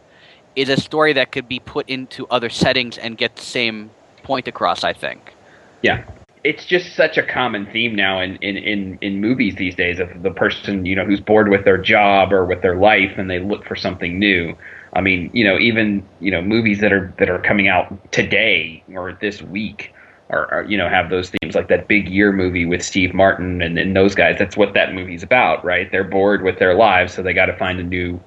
[0.56, 3.90] is a story that could be put into other settings and get the same
[4.24, 4.84] point across.
[4.84, 5.34] I think.
[5.82, 6.04] Yeah,
[6.44, 10.22] it's just such a common theme now in, in, in, in movies these days of
[10.22, 13.40] the person you know who's bored with their job or with their life and they
[13.40, 14.56] look for something new.
[14.94, 18.84] I mean, you know, even you know movies that are that are coming out today
[18.94, 19.94] or this week
[20.32, 23.62] or, or, you know have those themes like that big year movie with Steve Martin
[23.62, 24.38] and, and those guys.
[24.40, 25.92] That's what that movie's about, right?
[25.92, 28.20] They're bored with their lives, so they got to find a new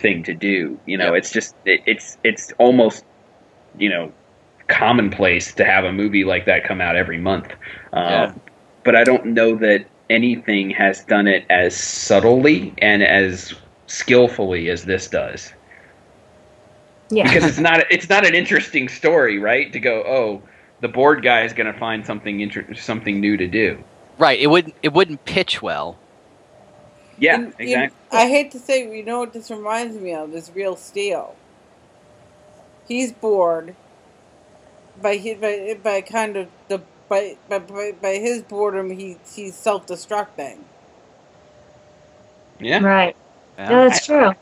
[0.00, 0.78] thing to do.
[0.86, 1.14] You know, Yep.
[1.18, 3.04] it's just it, it's it's almost
[3.78, 4.12] you know
[4.68, 7.48] commonplace to have a movie like that come out every month.
[7.92, 8.32] Um, Yeah.
[8.82, 13.52] But I don't know that anything has done it as subtly and as
[13.86, 15.52] skillfully as this does
[17.10, 17.24] Yeah.
[17.24, 19.72] because it's not it's not an interesting story, right?
[19.72, 20.42] To go, oh,
[20.80, 23.82] the bored guy is going to find something inter- something new to do.
[24.18, 24.40] Right.
[24.40, 25.98] It wouldn't it wouldn't pitch well.
[27.18, 27.98] Yeah, And, you- exactly.
[28.12, 30.34] I hate to say, you know what this reminds me of?
[30.34, 31.36] Is Real Steel.
[32.88, 33.76] He's bored
[35.00, 38.90] by his, by, by kind of the by, by by by his boredom.
[38.90, 40.58] He he's self destructing.
[42.60, 43.16] Yeah, right.
[43.58, 43.68] Yeah.
[43.70, 44.32] No, that's true.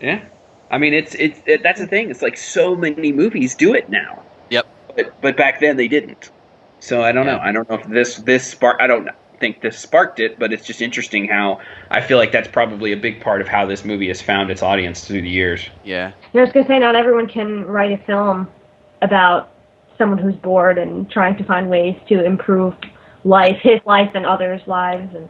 [0.00, 0.24] yeah.
[0.70, 2.10] I mean, it's it's it, that's the thing.
[2.10, 4.22] It's like so many movies do it now.
[4.50, 4.66] Yep.
[4.96, 6.30] But but back then they didn't.
[6.80, 7.38] So I don't know.
[7.38, 8.76] I don't know if this this spark.
[8.80, 9.08] I don't
[9.40, 12.96] think this sparked it, but it's just interesting how I feel like that's probably a
[12.96, 15.68] big part of how this movie has found its audience through the years.
[15.84, 16.12] Yeah.
[16.32, 18.48] I was going to say, not everyone can write a film
[19.02, 19.52] about
[19.98, 22.74] someone who's bored and trying to find ways to improve
[23.24, 25.14] life, his life, and others' lives.
[25.14, 25.28] And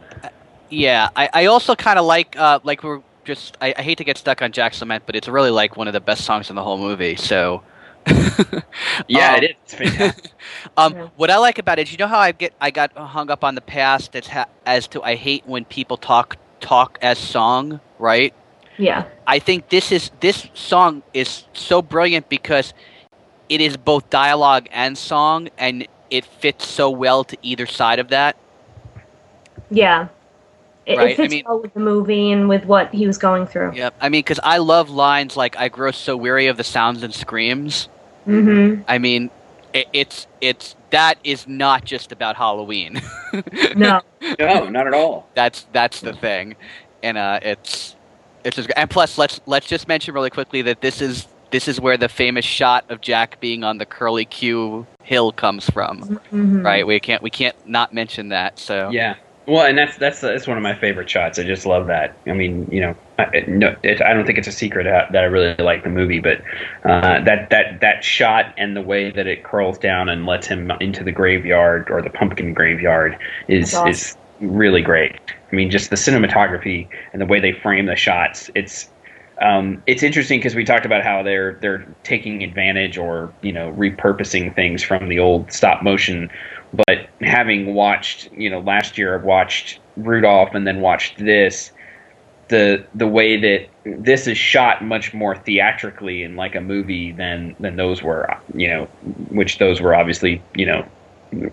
[0.69, 4.03] Yeah, I, I also kind of like uh, like we're just I, I hate to
[4.03, 6.55] get stuck on Jack's Lament, but it's really like one of the best songs in
[6.55, 7.15] the whole movie.
[7.15, 7.63] So
[9.07, 9.55] Yeah, Um, it is.
[9.63, 10.31] It's fantastic.
[10.77, 11.07] Um, Yeah.
[11.15, 13.43] what I like about it is, you know how I get I got hung up
[13.43, 17.79] on the past as ha- as to I hate when people talk talk as song,
[17.99, 18.33] right?
[18.77, 22.73] yeah, I think this is this song is so brilliant because
[23.47, 28.09] it is both dialogue and song, and it fits so well to either side of
[28.09, 28.35] that.
[29.69, 30.07] yeah.
[30.85, 33.17] It, Right, I it fits mean- well with the movie and with what he was
[33.17, 33.73] going through.
[33.73, 33.95] Yep.
[34.01, 37.13] I mean, because I love lines like "I grow so weary of the sounds and
[37.13, 37.89] screams."
[38.27, 38.81] Mm-hmm.
[38.87, 39.29] I mean,
[39.73, 43.01] it, it's it's that is not just about Halloween.
[43.75, 44.01] No.
[44.39, 45.27] no, not at all.
[45.35, 46.55] that's that's the thing,
[47.03, 47.95] and uh, it's
[48.43, 51.79] it's just, and plus let's let's just mention really quickly that this is this is
[51.79, 56.63] where the famous shot of Jack being on the curly Q hill comes from, Mhm.
[56.63, 56.85] right?
[56.87, 58.57] We can't we can't not mention that.
[58.59, 59.15] So Yeah.
[59.47, 61.37] Well, and that's that's that's one of my favorite shots.
[61.37, 62.17] I just love that.
[62.25, 65.25] I mean, you know, I, no, it, I don't think it's a secret that I
[65.25, 66.41] really like the movie, but
[66.83, 70.71] uh, that that that shot and the way that it curls down and lets him
[70.79, 73.89] into the graveyard or the pumpkin graveyard is awesome.
[73.89, 75.15] is really great.
[75.51, 78.49] I mean, just the cinematography and the way they frame the shots.
[78.55, 78.89] It's
[79.41, 83.71] um, it's interesting because we talked about how they're they're taking advantage or you know
[83.73, 86.29] repurposing things from the old stop motion.
[86.87, 91.71] But having watched, you know, last year I watched Rudolph and then watched this,
[92.47, 97.55] the the way that this is shot much more theatrically and like a movie than
[97.59, 98.85] than those were, you know,
[99.29, 100.85] which those were obviously, you know,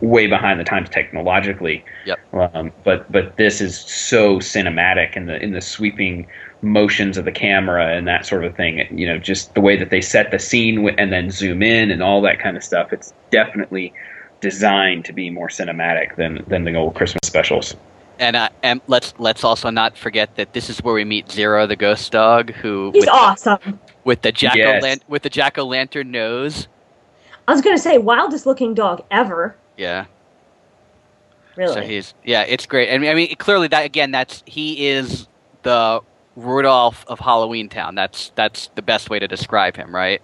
[0.01, 1.85] way behind the times technologically.
[2.07, 2.19] Yep.
[2.35, 6.27] Um, but but this is so cinematic in the in the sweeping
[6.61, 8.87] motions of the camera and that sort of thing.
[8.97, 12.03] You know, just the way that they set the scene and then zoom in and
[12.03, 12.93] all that kind of stuff.
[12.93, 13.93] It's definitely
[14.42, 17.74] designed to be more cinematic than than the old Christmas specials.
[18.18, 21.66] and uh, and let's let's also not forget that this is where we meet Zero
[21.66, 23.81] the ghost dog, who He's with, awesome.
[24.05, 24.98] with the jack o' Yes.
[25.09, 26.68] with the jack o' lantern nose.
[27.48, 29.57] I was going to say, wildest looking dog ever.
[29.76, 30.05] Yeah.
[31.57, 31.74] Really.
[31.74, 32.92] So he's yeah, it's great.
[32.92, 35.26] I mean, I mean, clearly that again, that's he is
[35.62, 36.00] the
[36.37, 37.94] Rudolph of Halloween Town.
[37.94, 40.22] That's that's the best way to describe him, right?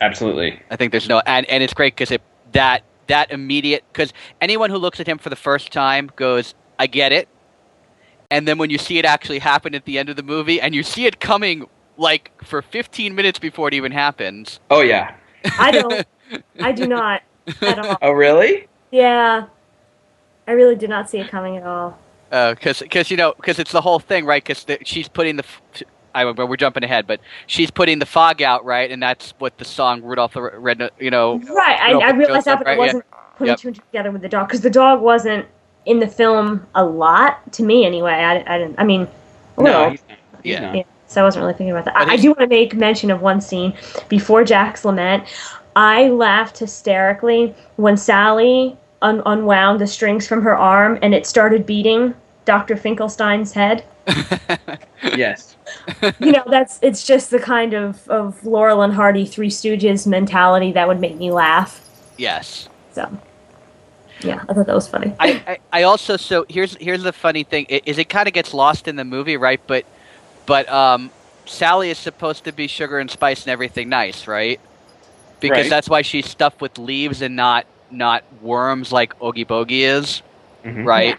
[0.00, 0.60] Absolutely.
[0.70, 2.22] I think there's no and and it's great because it
[2.52, 6.86] that that immediate because anyone who looks at him for the first time goes, I
[6.86, 7.28] get it,
[8.30, 10.74] and then when you see it actually happen at the end of the movie and
[10.74, 11.66] you see it coming
[11.98, 14.58] like for 15 minutes before it even happens.
[14.70, 15.14] Oh yeah.
[15.58, 16.06] I don't.
[16.60, 17.22] I do not
[17.60, 17.98] at all.
[18.00, 18.68] Oh really?
[18.90, 19.48] Yeah.
[20.46, 21.98] I really did not see it coming at all.
[22.30, 25.44] Uh, because because you know because it's the whole thing right because she's putting the
[25.44, 25.82] f-
[26.14, 29.56] I but we're jumping ahead but she's putting the fog out right and that's what
[29.58, 31.78] the song Rudolph the Red you know Right.
[31.80, 33.04] I, I realized that, Dog, but I wasn't
[33.36, 33.58] putting Yep.
[33.58, 35.46] two and two together with the dog because the dog wasn't
[35.86, 38.12] in the film a lot to me anyway.
[38.12, 38.76] I, I didn't.
[38.78, 39.08] I mean,
[39.56, 39.80] a little.
[39.80, 40.18] No, he's not.
[40.44, 40.60] He's Yeah.
[40.60, 40.76] not.
[40.76, 41.96] Yeah, so I wasn't really thinking about that.
[41.96, 43.74] I, I do want to make mention of one scene
[44.08, 45.24] before Jack's lament.
[45.74, 51.66] I laughed hysterically when Sally un- unwound the strings from her arm and it started
[51.66, 52.76] beating Dr.
[52.76, 53.84] Finkelstein's head.
[55.16, 55.51] yes.
[56.20, 60.72] You know, that's it's just the kind of, of Laurel and Hardy Three Stooges mentality
[60.72, 61.80] that would make me laugh.
[62.18, 62.68] Yes.
[62.92, 63.10] So
[64.22, 65.12] yeah, I thought that was funny.
[65.18, 68.34] I, I, I also so here's here's the funny thing i- is it kind of
[68.34, 69.60] gets lost in the movie, right?
[69.66, 69.84] But
[70.46, 71.10] but um,
[71.46, 74.60] Sally is supposed to be sugar and spice and everything nice, right?
[75.40, 75.70] Because Right.
[75.70, 80.22] that's why she's stuffed with leaves and not not worms like Oogie Boogie is,
[80.64, 80.86] Mhm.
[80.86, 81.06] right?
[81.08, 81.16] Yeah.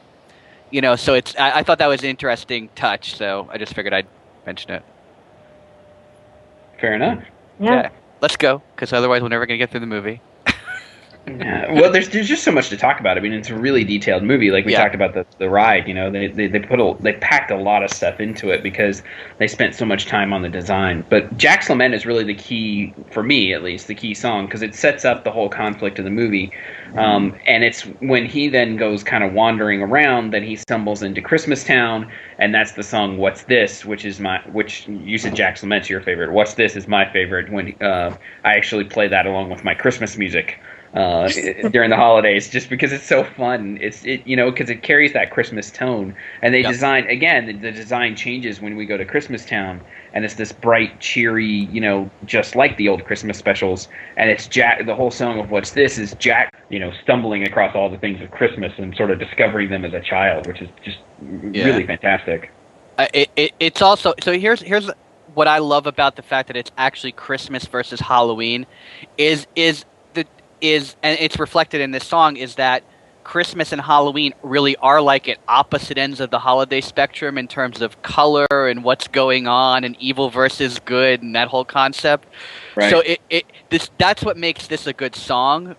[0.71, 3.73] You know, so it's I, I thought that was an interesting touch, so I just
[3.73, 4.07] figured I'd
[4.45, 4.83] mention it.
[6.79, 7.23] Fair enough.
[7.59, 7.89] yeah.
[8.21, 10.21] Let's go, because otherwise we're never gonna get through the movie.
[11.27, 11.71] Yeah.
[11.73, 13.17] Well, there's there's just so much to talk about.
[13.17, 14.51] I mean, it's a really detailed movie.
[14.51, 14.81] Like we Yeah.
[14.81, 15.87] talked about the the ride.
[15.87, 18.61] You know, they, they they put a they packed a lot of stuff into it
[18.61, 19.01] because
[19.37, 21.03] they spent so much time on the design.
[21.09, 24.61] But Jack's Lament is really the key for me, at least, the key song because
[24.61, 26.51] it sets up the whole conflict of the movie.
[26.95, 31.21] Um, and it's when he then goes kind of wandering around that he stumbles into
[31.21, 35.63] Christmas Town, and that's the song "What's This," which is my which you said Jack's
[35.63, 36.31] Lament's your favorite.
[36.33, 37.51] "What's This" is my favorite.
[37.51, 40.59] When uh, I actually play that along with my Christmas music
[40.93, 41.31] uh,
[41.71, 43.77] during the holidays, just because it's so fun.
[43.81, 46.75] It's it you know because it carries that Christmas tone, and they Yep.
[46.75, 47.45] design again.
[47.47, 49.81] The, the design changes when we go to Christmas Town,
[50.13, 53.87] and it's this bright, cheery, you know, just like the old Christmas specials.
[54.17, 54.85] And it's Jack.
[54.85, 58.21] The whole song of "What's This" is Jack, you know, stumbling across all the things
[58.21, 60.99] of Christmas and sort of discovering them as a child, which is just
[61.53, 61.81] Yeah.
[61.81, 62.51] really fantastic.
[62.97, 64.89] Uh, it, it, it's also so here's here's
[65.25, 68.67] what I love about the fact that it's actually Christmas versus Halloween
[69.17, 69.85] is is
[70.63, 72.83] is and it's reflected in this song is that
[73.23, 77.81] Christmas and Halloween really are like at opposite ends of the holiday spectrum in terms
[77.81, 82.27] of color and what's going on and evil versus good and that whole concept.
[82.75, 82.89] Right.
[82.89, 85.75] So it, it this that's what makes this a good song.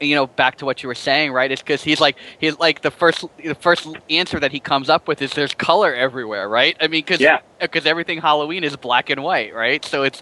[0.00, 1.50] You know, back to what you were saying, right?
[1.52, 5.06] It's because he's like he's like the first the first answer that he comes up
[5.06, 6.76] with is there's color everywhere, right?
[6.80, 7.36] I mean, because Yeah.
[7.36, 9.84] Uh, because everything Halloween is black and white, right?
[9.84, 10.20] So it's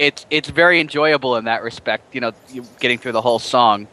[0.00, 2.14] it's it's very enjoyable in that respect.
[2.14, 2.32] You know,
[2.80, 3.86] getting through the whole song.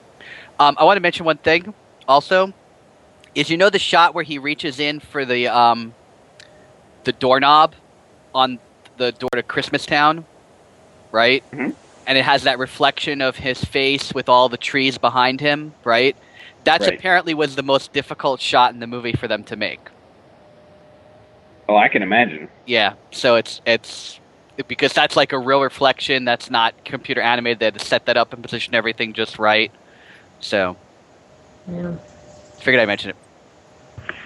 [0.60, 1.74] Um, I want to mention one thing
[2.08, 2.54] also
[3.36, 5.94] is you know the shot where he reaches in for the um,
[7.04, 7.76] the doorknob
[8.34, 8.58] on
[8.96, 10.26] the door to Christmas Town,
[11.12, 11.44] right?
[11.52, 11.76] Mhm.
[12.08, 16.16] And it has that reflection of his face with all the trees behind him, right?
[16.64, 16.98] That's Right.
[16.98, 19.82] apparently was the most difficult shot in the movie for them to make.
[21.68, 22.48] Oh, I can imagine.
[22.66, 24.22] Yeah, so it's it's
[24.68, 26.26] because that's like a real reflection.
[26.26, 27.60] That's not computer animated.
[27.60, 29.72] They had to set that up and position everything just right.
[30.40, 30.78] So
[31.70, 31.94] Yeah.
[32.60, 33.16] figured I'd mention it.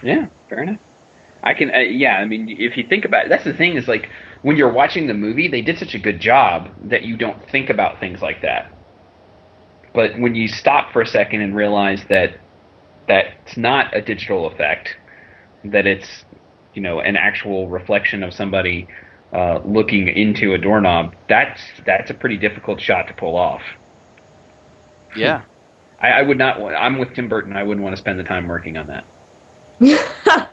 [0.03, 0.79] Yeah, fair enough.
[1.43, 2.17] I can, uh, yeah.
[2.17, 4.09] I mean, if you think about it, that's the thing is like
[4.43, 7.69] when you're watching the movie, they did such a good job that you don't think
[7.69, 8.71] about things like that.
[9.93, 12.39] But when you stop for a second and realize that
[13.07, 14.95] that's not a digital effect,
[15.65, 16.23] that it's
[16.73, 18.87] you know an actual reflection of somebody
[19.33, 23.61] uh, looking into a doorknob, that's that's a pretty difficult shot to pull off.
[25.15, 25.43] Yeah,
[25.99, 26.59] I, I would not.
[26.61, 27.55] I'm with Tim Burton.
[27.55, 29.05] I wouldn't want to spend the time working on that.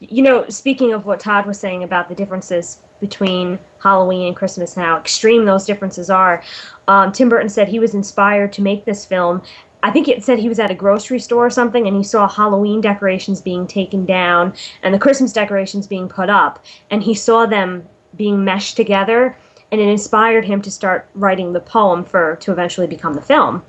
[0.00, 4.76] you know, speaking of what Todd was saying about the differences between Halloween and Christmas
[4.76, 6.42] and how extreme those differences are,
[6.88, 9.42] um, Tim Burton said he was inspired to make this film.
[9.84, 12.26] I think it said he was at a grocery store or something and he saw
[12.26, 17.44] Halloween decorations being taken down and the Christmas decorations being put up, and he saw
[17.44, 19.36] them being meshed together,
[19.70, 23.62] and it inspired him to start writing the poem for to eventually become the film.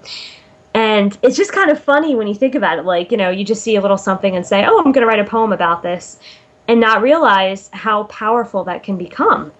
[0.73, 2.85] And it's just kind of funny when you think about it.
[2.85, 5.07] Like, you know, you just see a little something and say, oh, I'm going to
[5.07, 6.19] write a poem about this,
[6.67, 9.51] and not realize how powerful that can become.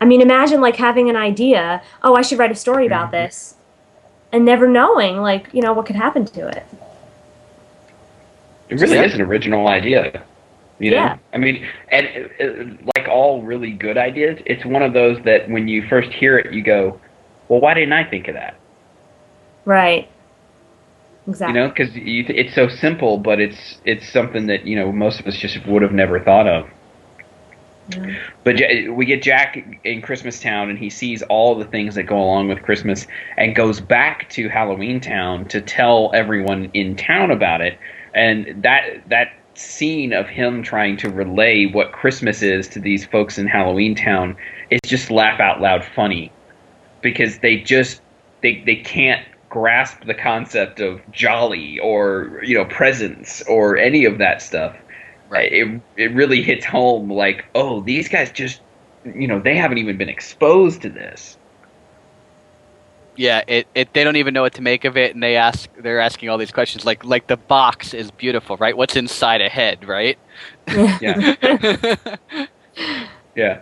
[0.00, 3.54] I mean, imagine like having an idea, oh, I should write a story about this,
[4.34, 6.64] and never knowing, like, you know, what could happen to it.
[8.68, 10.24] It really is an original idea.
[10.80, 11.18] You know, Yeah.
[11.32, 12.08] I mean, and
[12.40, 16.10] uh, uh, like all really good ideas, it's one of those that when you first
[16.10, 16.98] hear it, you go,
[17.48, 18.56] "Well, why didn't I think of that?"
[19.64, 20.08] Right.
[21.28, 21.54] Exactly.
[21.54, 25.26] You know, because it's so simple, but it's it's something that you know most of
[25.28, 26.66] us just would have never thought of.
[28.44, 28.56] But
[28.90, 32.48] we get Jack in Christmas Town, and he sees all the things that go along
[32.48, 33.06] with Christmas,
[33.36, 37.78] and goes back to Halloween Town to tell everyone in town about it.
[38.14, 43.38] And that that scene of him trying to relay what Christmas is to these folks
[43.38, 44.36] in Halloween Town
[44.70, 46.32] is just laugh out loud funny,
[47.02, 48.00] because they just
[48.42, 54.18] they they can't grasp the concept of jolly or you know presents or any of
[54.18, 54.74] that stuff
[55.34, 55.52] Right.
[55.52, 58.60] it it really hits home like oh these guys just
[59.04, 61.36] you know they haven't even been exposed to this
[63.16, 65.68] Yeah, it, it they don't even know what to make of it, and they ask
[65.78, 68.76] they're asking all these questions like like the box is beautiful, right?
[68.76, 70.18] What's inside a head, right?
[71.00, 71.34] Yeah.
[73.36, 73.60] yeah.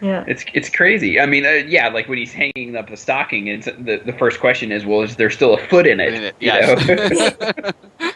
[0.00, 0.24] Yeah.
[0.26, 1.18] It's it's crazy.
[1.20, 4.40] I mean, uh, yeah, like when he's hanging up the stocking, it's the the first
[4.40, 6.14] question is, well, is there still a foot in it?
[6.14, 7.72] In it, You yes.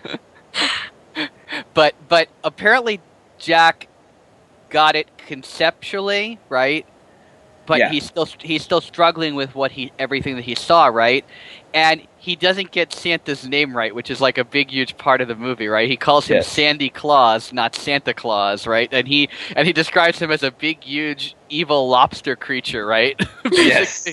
[1.74, 3.00] but but apparently
[3.38, 3.88] Jack
[4.70, 6.86] got it conceptually, right?
[7.66, 7.90] But Yeah.
[7.90, 11.24] he's still he's still struggling with what he everything that he saw, right?
[11.74, 15.28] And he doesn't get Santa's name right, which is like a big huge part of
[15.28, 15.88] the movie, right?
[15.88, 16.46] He calls him Yes.
[16.48, 18.88] Sandy Claus, not Santa Claus, right?
[18.92, 23.20] And he and he describes him as a big huge evil lobster creature, right?
[23.52, 24.08] Yes.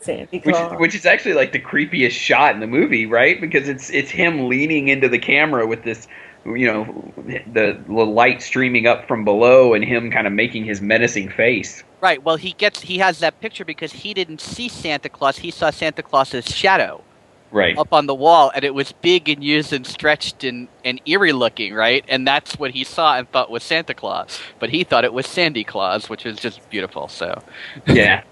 [0.00, 0.80] Sandy which is, Claus.
[0.80, 3.40] which is actually like the creepiest shot in the movie, right?
[3.40, 6.06] Because it's it's him leaning into the camera with this,
[6.54, 7.12] you know,
[7.52, 11.82] the, the light streaming up from below, and him kind of making his menacing face.
[12.00, 12.22] Right.
[12.22, 15.38] Well, he gets he has that picture because he didn't see Santa Claus.
[15.38, 17.02] He saw Santa Claus's shadow
[17.50, 17.78] Right.
[17.78, 21.32] up on the wall, and it was big and used and stretched and, and eerie
[21.32, 22.04] looking, right?
[22.06, 24.38] And that's what he saw and thought was Santa Claus.
[24.58, 27.08] But he thought it was Sandy Claus, which was just beautiful.
[27.08, 27.42] So
[27.86, 28.22] Yeah.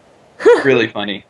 [0.64, 1.24] really funny.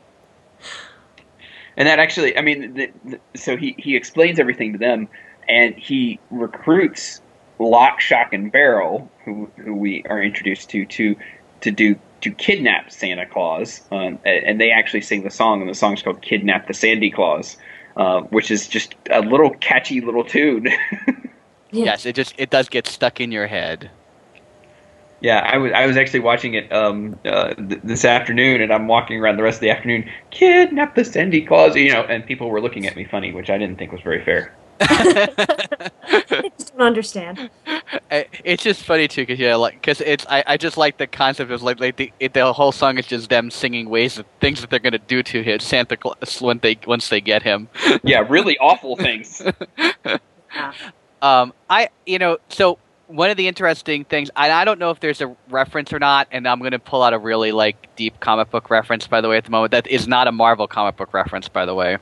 [1.76, 5.08] And that actually, I mean, the, the, so he he explains everything to them,
[5.48, 7.20] and he recruits
[7.58, 11.16] Lock, Shock, and Barrel, who who we are introduced to, to
[11.62, 15.70] to do to kidnap Santa Claus, um, and, and they actually sing the song, and
[15.70, 17.56] the song's called "Kidnap the Sandy Claus,"
[17.96, 20.68] uh, which is just a little catchy little tune.
[21.72, 23.90] Yes, it just it does get stuck in your head.
[25.20, 28.86] Yeah, I was I was actually watching it um, uh, th- this afternoon, and I'm
[28.86, 30.08] walking around the rest of the afternoon.
[30.30, 33.58] Kidnap the Sandy Claus, you know, and people were looking at me funny, which I
[33.58, 34.54] didn't think was very fair.
[34.80, 37.50] I just don't understand.
[38.10, 41.06] I- it's just funny too because yeah, like because it's I, I just like the
[41.06, 44.26] concept of like like the it, the whole song is just them singing ways of
[44.40, 47.68] things that they're gonna do to him Santa Claus when they once they get him.
[48.02, 49.42] Yeah, really awful things.
[51.22, 52.78] Um, I, you know, so
[53.08, 56.28] one of the interesting things, and I don't know if there's a reference or not,
[56.30, 59.28] and I'm going to pull out a really like deep comic book reference, by the
[59.28, 59.70] way, at the moment.
[59.72, 61.98] That is not a Marvel comic book reference, by the way.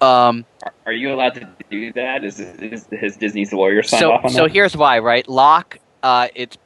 [0.00, 0.44] Um,
[0.84, 2.24] Are, you allowed to do that?
[2.24, 4.52] Is, is his Disney's lawyer signed so, off on so that?
[4.52, 5.26] here's why, right?
[5.28, 6.58] Lock, uh, it's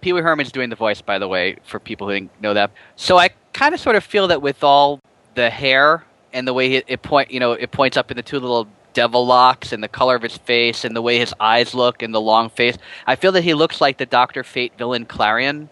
[0.00, 2.70] Pee Wee Herman's doing the voice, by the way, for people who didn't know that.
[2.96, 5.00] So I kind of sort of feel that with all
[5.34, 8.22] the hair and the way it, it point, you know, it points up in the
[8.22, 11.74] two little devil locks and the color of his face and the way his eyes
[11.74, 12.76] look and the long face,
[13.06, 15.68] I feel that he looks like the Doctor Fate villain Klarion,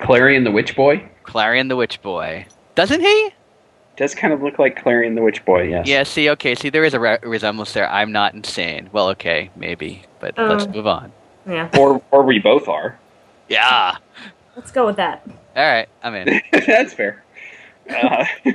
[0.00, 3.30] Klarion the Witch Boy Klarion the Witch Boy, doesn't he?
[3.96, 5.64] does kind of look like Klarion the Witch Boy.
[5.64, 5.86] Yes.
[5.86, 6.02] Yeah.
[6.04, 7.86] See, okay, see, there is a re- resemblance there.
[7.90, 8.88] I'm not insane.
[8.92, 10.70] Well, okay, maybe, but let's Um.
[10.70, 11.12] move on.
[11.46, 11.68] Yeah.
[11.78, 12.98] Or or we both are.
[13.50, 13.96] Yeah.
[14.56, 15.22] Let's go with that.
[15.54, 16.40] All right, I'm in.
[16.66, 17.22] that's fair.
[17.90, 18.24] Uh,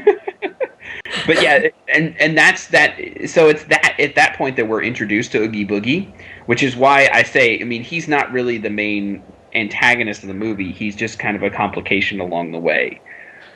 [1.28, 2.98] but yeah, and and that's that.
[3.28, 6.12] So it's that at that point that we're introduced to Oogie Boogie,
[6.46, 9.24] which is why I say, I mean, he's not really the main
[9.54, 10.72] antagonist of the movie.
[10.72, 13.02] He's just kind of a complication along the way.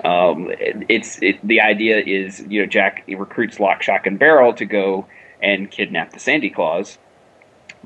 [0.04, 4.54] Um, it- it's it, the idea is you know Jack recruits Lock, Shock, and Barrel
[4.54, 5.06] to go
[5.42, 6.98] and kidnap the Sandy Claus,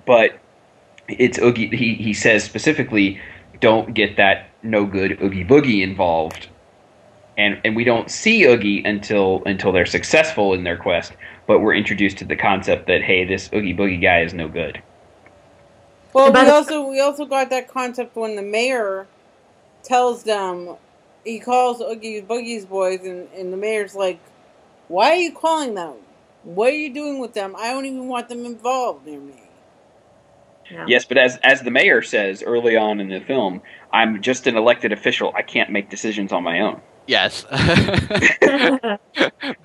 [0.05, 0.39] but
[1.07, 1.67] it's Oogie.
[1.75, 3.19] He he says specifically,
[3.59, 6.47] don't get that no good Oogie Boogie involved,
[7.38, 11.13] and and we don't see Oogie until until they're successful in their quest.
[11.47, 14.81] But we're introduced to the concept that hey, this Oogie Boogie guy is no good.
[16.13, 19.07] Well, About we the- also we also got that concept when the mayor
[19.84, 20.77] tells them
[21.25, 24.19] he calls Oogie Boogie's boys, and, and the mayor's like,
[24.88, 25.95] "Why are you calling them?
[26.43, 27.55] What are you doing with them?
[27.57, 29.51] I don't even want them involved near me."
[30.71, 30.88] Yeah.
[30.88, 33.61] Yes, but as as the mayor says early on in the film,
[33.91, 35.34] I'm just an elected official.
[35.36, 37.43] I can't make decisions on my own, Yes.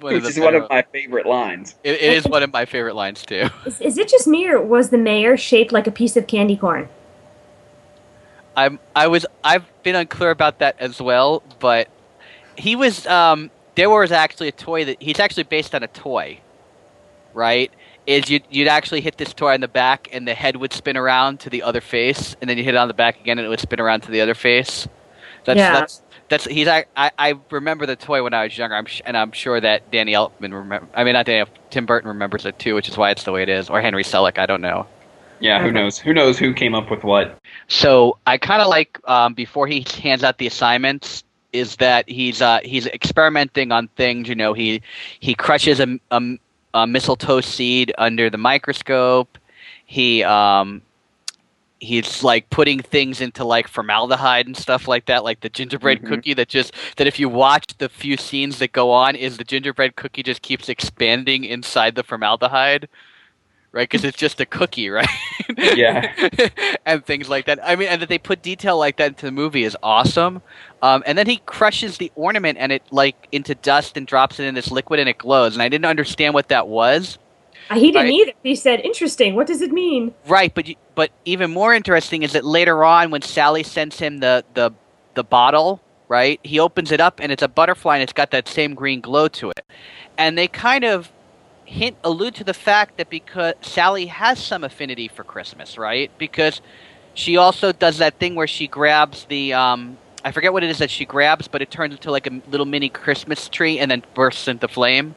[0.01, 1.77] One which is one of my favorite lines.
[1.85, 3.49] It, it is one of my favorite lines too.
[3.67, 6.57] is, is it just me or was the mayor shaped like a piece of candy
[6.57, 6.89] corn?
[8.57, 11.89] I'm I was I've been unclear about that as well, but
[12.57, 16.41] he was um there was actually a toy that he's actually based on a toy,
[17.35, 17.71] right?
[18.07, 20.97] Is you'd, you'd actually hit this toy on the back and the head would spin
[20.97, 23.47] around to the other face, and then you hit it on the back again and
[23.47, 24.89] it would spin around to the other face.
[25.45, 25.73] That's Yeah.
[25.73, 28.77] that's that's he's I, I I remember the toy when I was younger.
[28.77, 30.89] I'm sh- and I'm sure that Danny Elfman remember.
[30.95, 31.49] I mean, not Danny.
[31.71, 33.71] Tim Burton remembers it too, which is why it's the way it is.
[33.71, 34.39] Or Henry Selick.
[34.39, 34.87] I don't know.
[35.41, 35.99] Yeah, who knows?
[35.99, 37.39] Who knows who came up with what?
[37.69, 41.23] So I kind of like um, before he hands out the assignments
[41.53, 44.29] is that he's uh, he's experimenting on things.
[44.29, 44.83] You know, he
[45.21, 46.39] he crushes a, a,
[46.75, 49.39] a mistletoe seed under the microscope.
[49.87, 50.83] He um,
[51.81, 56.09] he's like putting things into like formaldehyde and stuff like that, like the gingerbread Mhm.
[56.09, 59.45] cookie that just that if you watch the few scenes that go on, is the
[59.45, 62.89] gingerbread cookie just keeps expanding inside the formaldehyde,
[63.73, 63.89] right?
[63.89, 65.09] Because it's just a cookie, right?
[65.57, 66.13] Yeah.
[66.87, 67.61] and things like that.
[67.63, 70.43] I mean, and that they put detail like that into the movie is awesome.
[70.83, 74.45] Um, and then he crushes the ornament and it like into dust and drops it
[74.47, 75.55] in this liquid and it glows.
[75.55, 77.19] And I didn't understand what that was.
[77.71, 78.15] Uh, He didn't Right.
[78.15, 78.33] either.
[78.43, 79.35] He said, "Interesting.
[79.35, 83.23] What does it mean?" Right, but but even more interesting is that later on, when
[83.23, 84.71] Sally sends him the the
[85.15, 86.41] the bottle, right?
[86.43, 89.29] He opens it up and it's a butterfly and it's got that same green glow
[89.29, 89.61] to it,
[90.17, 91.11] and they kind of
[91.65, 96.11] hint allude to the fact that because Sally has some affinity for Christmas, right?
[96.17, 96.63] Because
[97.13, 99.99] she also does that thing where she grabs the um.
[100.25, 102.67] I forget what it is that she grabs, but it turns into like a little
[102.67, 105.15] mini Christmas tree and then bursts into flame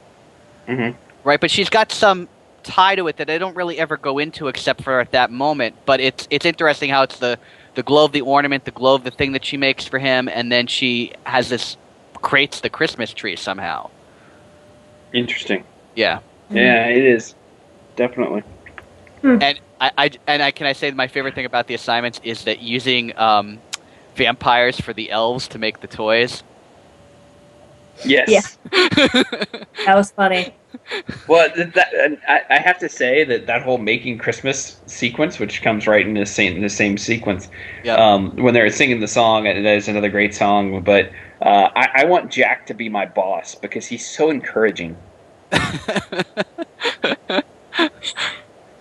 [0.68, 0.96] Mhm.
[1.24, 1.40] right?
[1.40, 2.28] But she's got some
[2.64, 5.76] tie to it that I don't really ever go into except for at that moment.
[5.86, 7.38] But it's it's interesting how it's the
[7.76, 10.28] the glow of the ornament, the glow of the thing that she makes for him,
[10.28, 11.78] and then she has this
[12.16, 13.90] creates the Christmas tree somehow.
[15.14, 15.64] Interesting.
[15.96, 17.36] Yeah, Yeah, it is.
[17.96, 18.44] Definitely.
[19.24, 22.44] and I, I and I can I say my favorite thing about the assignments is
[22.46, 23.60] that using um,
[24.16, 26.44] vampires for the elves to make the toys.
[28.06, 28.58] Yes.
[28.72, 29.24] Yeah.
[29.86, 30.54] That was funny.
[31.28, 35.40] Well, th- that, and I, I have to say that that whole making Christmas sequence,
[35.40, 37.50] which comes right in the same in the same sequence,
[37.84, 37.96] Yeah.
[37.96, 40.82] um, when they're singing the song, and that is another great song.
[40.82, 41.12] But
[41.42, 44.98] uh, I, I want Jack to be my boss because he's so encouraging.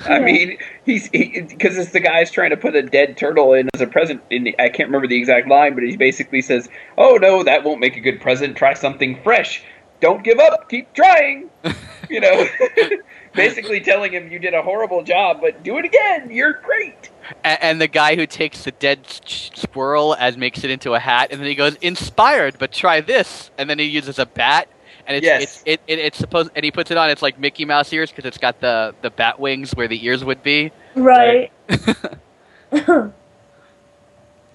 [0.06, 3.80] I mean, he's because it's the guy's trying to put a dead turtle in as
[3.80, 4.22] a present.
[4.30, 7.64] In the, I can't remember the exact line, but he basically says, "Oh no, that
[7.64, 8.56] won't make a good present.
[8.56, 9.62] Try something fresh.
[10.00, 10.68] Don't give up.
[10.68, 11.50] Keep trying."
[12.10, 12.46] you know,
[13.34, 16.30] basically telling him you did a horrible job, but do it again.
[16.30, 17.10] You're great.
[17.44, 20.98] and, and the guy who takes the dead s- squirrel as makes it into a
[20.98, 24.68] hat, and then he goes inspired, but try this, and then he uses a bat,
[25.06, 25.42] and it's Yes.
[25.42, 27.10] it's it, it, it's supposed, and he puts it on.
[27.10, 30.24] It's like Mickey Mouse ears because it's got the the bat wings where the ears
[30.24, 30.72] would be.
[30.96, 31.52] Right.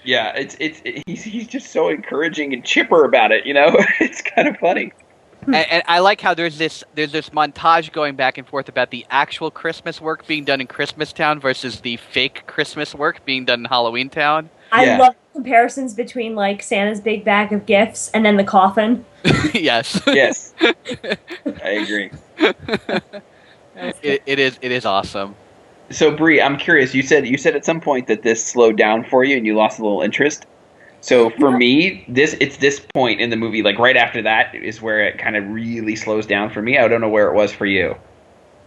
[0.03, 3.45] Yeah, it's it's he's he's just so encouraging and chipper about it.
[3.47, 4.93] You know, it's kind of funny.
[5.45, 5.53] Hmm.
[5.53, 8.89] and, and I like how there's this there's this montage going back and forth about
[8.91, 13.45] the actual Christmas work being done in Christmas Town versus the fake Christmas work being
[13.45, 14.49] done in Halloween Town.
[14.71, 14.97] I Yeah.
[14.97, 19.05] love comparisons between like Santa's big bag of gifts and then the coffin.
[19.53, 22.11] yes, Yes, I agree.
[23.75, 25.35] it, it is it is awesome.
[25.91, 26.95] So Bree, I'm curious.
[26.95, 29.55] You said you said at some point that this slowed down for you and you
[29.55, 30.45] lost a little interest.
[31.05, 34.81] So for me, this it's this point in the movie, like right after that, is
[34.81, 36.79] where it kind of really slows down for me.
[36.79, 37.95] I don't know where it was for you.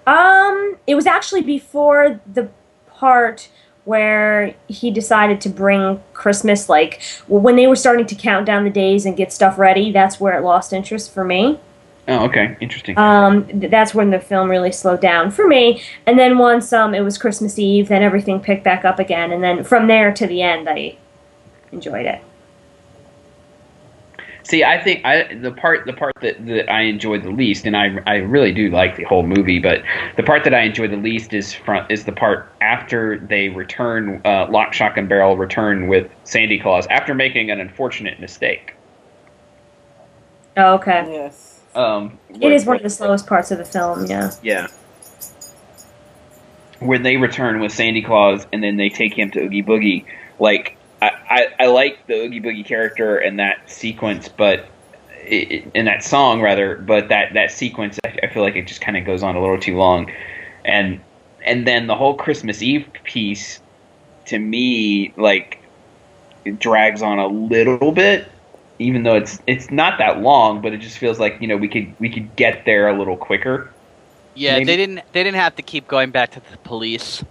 [0.06, 2.48] Um, it was actually before the
[2.86, 3.48] part
[3.86, 8.70] where he decided to bring Christmas, like when they were starting to count down the
[8.70, 9.90] days and get stuff ready.
[9.90, 11.58] That's where it lost interest for me.
[12.06, 12.96] Oh, okay, interesting.
[12.96, 15.82] Um, that's when the film really slowed down for me.
[16.06, 19.32] And then once um, it was Christmas Eve, then everything picked back up again.
[19.32, 20.96] And then from there to the end, I
[21.72, 22.22] enjoyed it.
[24.48, 27.76] See, I think I the part the part that, that I enjoyed the least, and
[27.76, 29.82] I I really do like the whole movie, but
[30.16, 34.22] the part that I enjoy the least is front is the part after they return,
[34.24, 38.74] uh, Lock, Shock, and Barrel return with Sandy Claus after making an unfortunate mistake.
[40.56, 41.04] Oh, okay.
[41.12, 41.60] Yes.
[41.74, 44.30] Um, It is one of the slowest parts of the film, yeah.
[44.42, 44.68] Yeah.
[46.78, 50.06] Where they return with Sandy Claus and then they take him to Oogie Boogie.
[50.40, 54.66] Like, I, I, I like the Oogie Boogie character and that sequence, but.
[55.30, 58.96] In that song, rather, but that, that sequence, I, I feel like it just kind
[58.96, 60.10] of goes on a little too long,
[60.64, 61.00] and
[61.44, 63.60] and then the whole Christmas Eve piece,
[64.26, 65.58] to me, like,
[66.46, 68.28] it drags on a little bit,
[68.78, 71.68] even though it's it's not that long, but it just feels like you know we
[71.68, 73.70] could we could get there a little quicker.
[74.34, 77.22] Yeah, Maybe- they didn't they didn't have to keep going back to the police.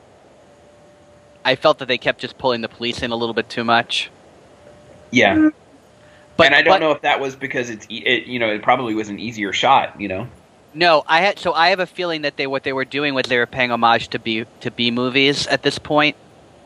[1.48, 4.10] I felt that they kept just pulling the police in a little bit too much.
[5.12, 5.50] Yeah,
[6.36, 8.50] But and I don't but- know if that was because it's e- it, you know
[8.50, 10.00] it probably was an easier shot.
[10.00, 10.28] You know.
[10.74, 13.24] No, I had so I have a feeling that they what they were doing was
[13.28, 16.18] they were paying homage to B to B movies at this point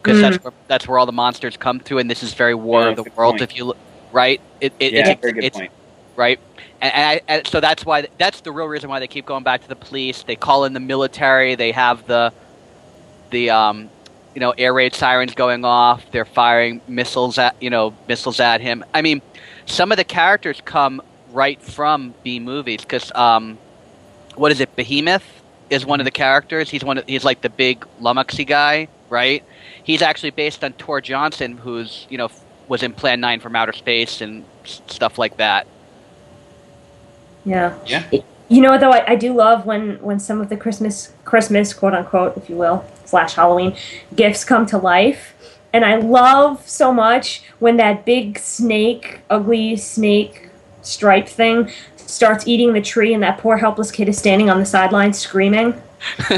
[0.02, 0.22] because Mm.
[0.22, 2.88] that's where that's where all the monsters come to, and this is very War Yeah,
[2.90, 3.42] of the World point.
[3.44, 3.78] If you look
[4.12, 5.72] right, it, it, Yeah, it's, very good it's point.
[6.16, 6.40] right,
[6.82, 9.44] and, and, I, and so that's why that's the real reason why they keep going
[9.44, 10.24] back to the police.
[10.24, 11.54] They call in the military.
[11.54, 12.34] They have the
[13.30, 13.90] the um
[14.34, 16.06] you know air raid sirens going off.
[16.12, 18.84] They're firing missiles at you know missiles at him.
[18.94, 19.22] I mean,
[19.66, 21.02] some of the characters come
[21.32, 23.58] right from B movies because um
[24.36, 24.76] what is it?
[24.76, 25.26] Behemoth
[25.70, 26.70] is one of the characters.
[26.70, 26.98] He's one.
[26.98, 28.88] Of, he's like the big lummoxy guy.
[29.10, 29.44] right?
[29.84, 32.30] He's actually based on Tor Johnson, who's you know
[32.68, 35.68] was in Plan Nine from Outer Space and stuff like that.
[37.46, 37.78] Yeah.
[37.86, 38.06] Yeah.
[38.52, 41.94] You know, though, I, I do love when when some of the Christmas Christmas quote
[41.94, 43.78] unquote, if you will, slash Halloween
[44.14, 45.34] gifts come to life,
[45.72, 50.50] and I love so much when that big snake, ugly snake
[50.82, 54.66] stripe thing starts eating the tree, and that poor helpless kid is standing on the
[54.66, 55.82] sideline screaming.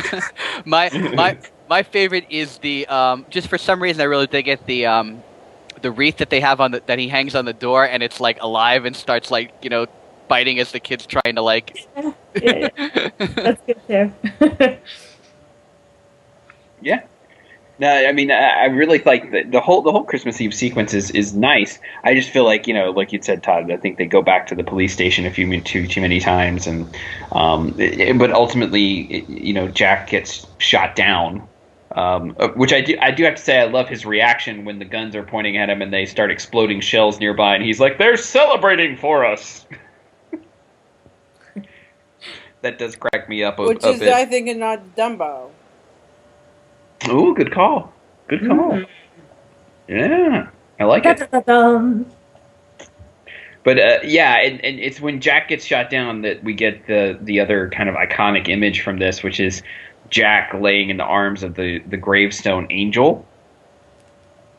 [0.66, 1.36] my my
[1.68, 5.24] my favorite is the um, just for some reason I really dig it the um,
[5.82, 8.20] the wreath that they have on the that he hangs on the door and it's
[8.20, 9.88] like alive and starts like you know
[10.34, 11.88] biting as the kid's trying to like.
[12.42, 12.70] Yeah,
[13.20, 14.12] That's good too.
[16.82, 17.04] Yeah.
[17.80, 20.94] No, I mean, I I really like the, the whole the whole Christmas Eve sequence
[20.96, 21.78] is, is nice.
[22.04, 23.72] I just feel like you know, like you said, Todd.
[23.72, 26.66] I think they go back to the police station a few too too many times,
[26.68, 26.88] and
[27.32, 31.48] um, it- it- but ultimately, it- you know, Jack gets shot down.
[31.96, 34.80] Um, uh, which I do I do have to say I love his reaction when
[34.80, 37.98] the guns are pointing at him and they start exploding shells nearby, and he's like,
[38.00, 39.66] "They're celebrating for us."
[42.64, 44.02] that does crack me up a, Which a is.
[44.02, 45.52] I think, and not Dumbo.
[47.10, 47.94] Ooh, good call.
[48.28, 48.72] Good call.
[48.72, 48.88] Mhm.
[49.88, 50.48] Yeah,
[50.80, 51.20] I like it.
[53.64, 57.18] But uh, yeah, and, and it's when Jack gets shot down that we get the
[57.22, 59.62] the other kind of iconic image from this, which is
[60.10, 63.26] Jack laying in the arms of the the gravestone angel.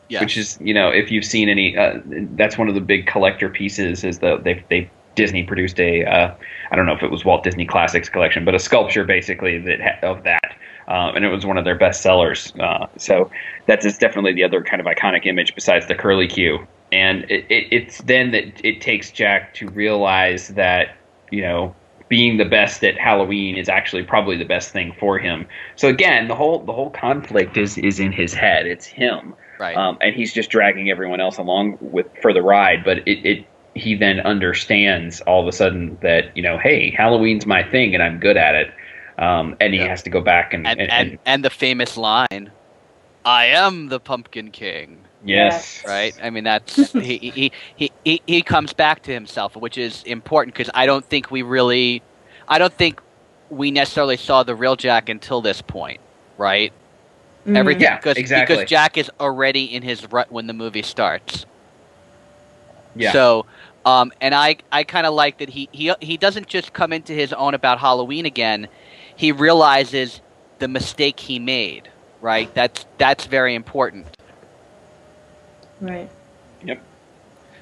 [0.09, 0.21] Yes.
[0.21, 1.99] Which is you know if you've seen any, uh,
[2.35, 4.03] that's one of the big collector pieces.
[4.03, 6.35] Is the they they Disney produced a uh,
[6.71, 9.81] I don't know if it was Walt Disney Classics collection, but a sculpture basically that
[9.81, 10.55] ha- of that.
[10.87, 12.53] Uh, and it was one of their best sellers.
[12.59, 13.31] Uh, so
[13.65, 16.67] that is definitely the other kind of iconic image besides the curly Q.
[16.91, 20.95] And it, it, it's then that it takes Jack to realize that
[21.31, 21.73] you know
[22.07, 25.47] being the best at Halloween is actually probably the best thing for him.
[25.75, 28.67] So again, the whole the whole conflict is is in his head.
[28.67, 29.75] It's him, right.
[29.75, 32.83] um, and he's just dragging everyone else along with for the ride.
[32.83, 37.45] But it, it he then understands all of a sudden that you know, hey, Halloween's
[37.45, 38.71] my thing, and I'm good at it.
[39.17, 39.87] Um, and he Yeah.
[39.87, 42.51] has to go back and, and, and, and and the famous line,
[43.23, 46.13] "I am the Pumpkin King." yes, Right.
[46.21, 50.53] I mean, that's he, he he he he comes back to himself, which is important
[50.55, 52.01] because I don't think we really,
[52.47, 53.01] I don't think
[53.49, 55.99] we necessarily saw the real Jack until this point,
[56.37, 56.73] right?
[57.47, 57.57] Mhm.
[57.57, 58.55] Everything Yeah, because, exactly.
[58.57, 61.45] because Jack is already in his rut when the movie starts.
[62.95, 63.45] Yeah, So,
[63.85, 67.13] um, and I, I kind of like that he, he, he doesn't just come into
[67.13, 68.67] his own about Halloween again.
[69.15, 70.21] He realizes
[70.59, 71.89] the mistake he made.
[72.21, 72.53] Right.
[72.53, 74.07] That's that's very important.
[75.81, 76.09] Right.
[76.63, 76.81] Yep.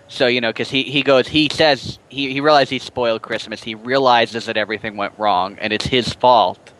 [0.07, 3.63] So you know, because he, he goes, he says he he realizes he spoiled Christmas.
[3.63, 6.73] He realizes that everything went wrong and it's his fault.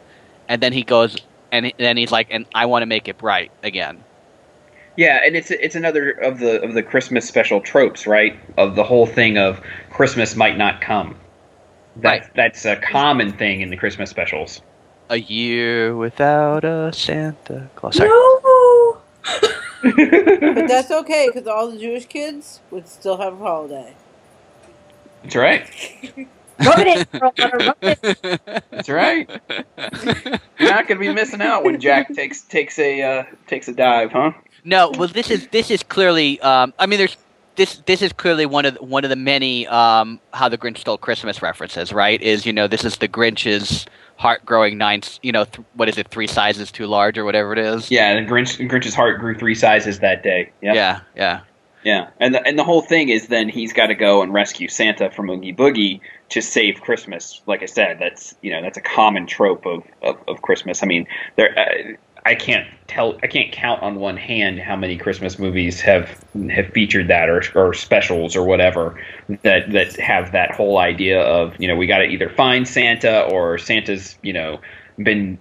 [0.47, 1.17] And then he goes,
[1.51, 4.03] and he- then he's like, and I want to make it right again.
[4.95, 8.39] Yeah, and it's it's another of the of the Christmas special tropes, right?
[8.57, 11.15] Of the whole thing of Christmas might not come.
[11.97, 12.35] That, Right.
[12.35, 14.61] That's a common thing in the Christmas specials.
[15.09, 17.97] A year without a Santa Claus.
[17.97, 18.09] Sorry.
[18.09, 18.97] No.
[19.83, 23.93] But that's okay because all the Jewish kids would still have a holiday.
[25.23, 25.69] That's right.
[26.59, 27.33] Rub it in, girl.
[27.37, 28.63] Rub it.
[28.71, 29.29] That's right.
[30.59, 33.73] You're not going to be missing out when Jack takes takes a uh, takes a
[33.73, 34.31] dive, huh?
[34.63, 36.39] No, well, this is this is clearly.
[36.41, 37.17] Um, I mean, there's
[37.55, 40.79] this this is clearly one of the, one of the many um, how the Grinch
[40.79, 41.91] stole Christmas references.
[41.91, 42.21] Right?
[42.21, 43.85] Is you know this is the Grinch's
[44.17, 45.01] heart growing nine.
[45.21, 46.07] You know th- what is it?
[46.07, 47.91] Three sizes too large or whatever it is.
[47.91, 50.51] Yeah, and Grinch Grinch's heart grew three sizes that day.
[50.61, 50.75] Yep.
[50.75, 50.99] Yeah.
[51.15, 51.41] Yeah.
[51.83, 54.69] Yeah, and the, and the whole thing is then he's got to go and rescue
[54.69, 55.99] Santa from Oogie Boogie
[56.29, 57.41] to save Christmas.
[57.45, 60.81] Like I said, that's you know that's a common trope of of, of Christmas.
[60.81, 64.97] I mean, there uh, I can't tell I can't count on one hand how many
[64.97, 66.09] Christmas movies have
[66.49, 68.99] have featured that or or specials or whatever
[69.43, 73.21] that that have that whole idea of you know we got to either find Santa
[73.23, 74.59] or Santa's you know
[74.97, 75.37] been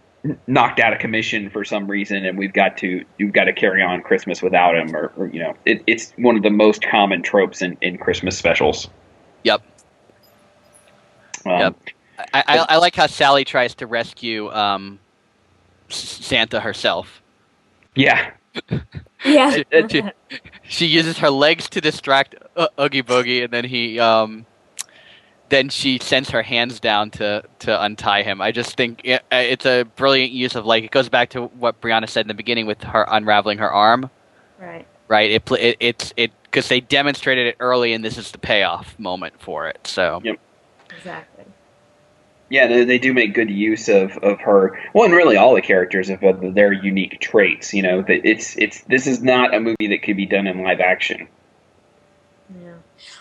[0.47, 3.83] knocked out of commission for some reason and we've got to you've got to carry
[3.83, 7.23] on christmas without him or, or you know it, it's one of the most common
[7.23, 8.89] tropes in, in christmas specials
[9.45, 9.63] Yep.
[11.45, 11.77] um, Yep.
[12.33, 15.01] I, I, I like how Sally tries to rescue um,
[15.95, 17.23] Santa herself.
[17.95, 18.31] yeah
[19.25, 19.51] Yeah.
[19.55, 20.03] She- she-
[20.69, 24.47] she uses her legs to distract uh, Oogie Boogie, and then he, um,
[25.49, 28.41] then she sends her hands down to to untie him.
[28.41, 31.45] I just think it, uh, it's a brilliant use of like it goes back to
[31.47, 34.11] what Brianna said in the beginning with her unraveling her arm.
[34.59, 34.87] right.
[35.09, 35.31] Right?
[35.31, 38.99] It pl- it it's it because they demonstrated it early, and this is the payoff
[38.99, 39.87] moment for it.
[39.87, 40.37] So Yep.
[40.97, 41.45] Exactly.
[42.53, 44.79] Yeah, they, they do make good use of, of her.
[44.93, 47.73] Well, and really all the characters of, of their unique traits.
[47.73, 50.63] You know, that it's it's this is not a movie that could be done in
[50.63, 51.29] live action.
[52.63, 52.75] Yeah.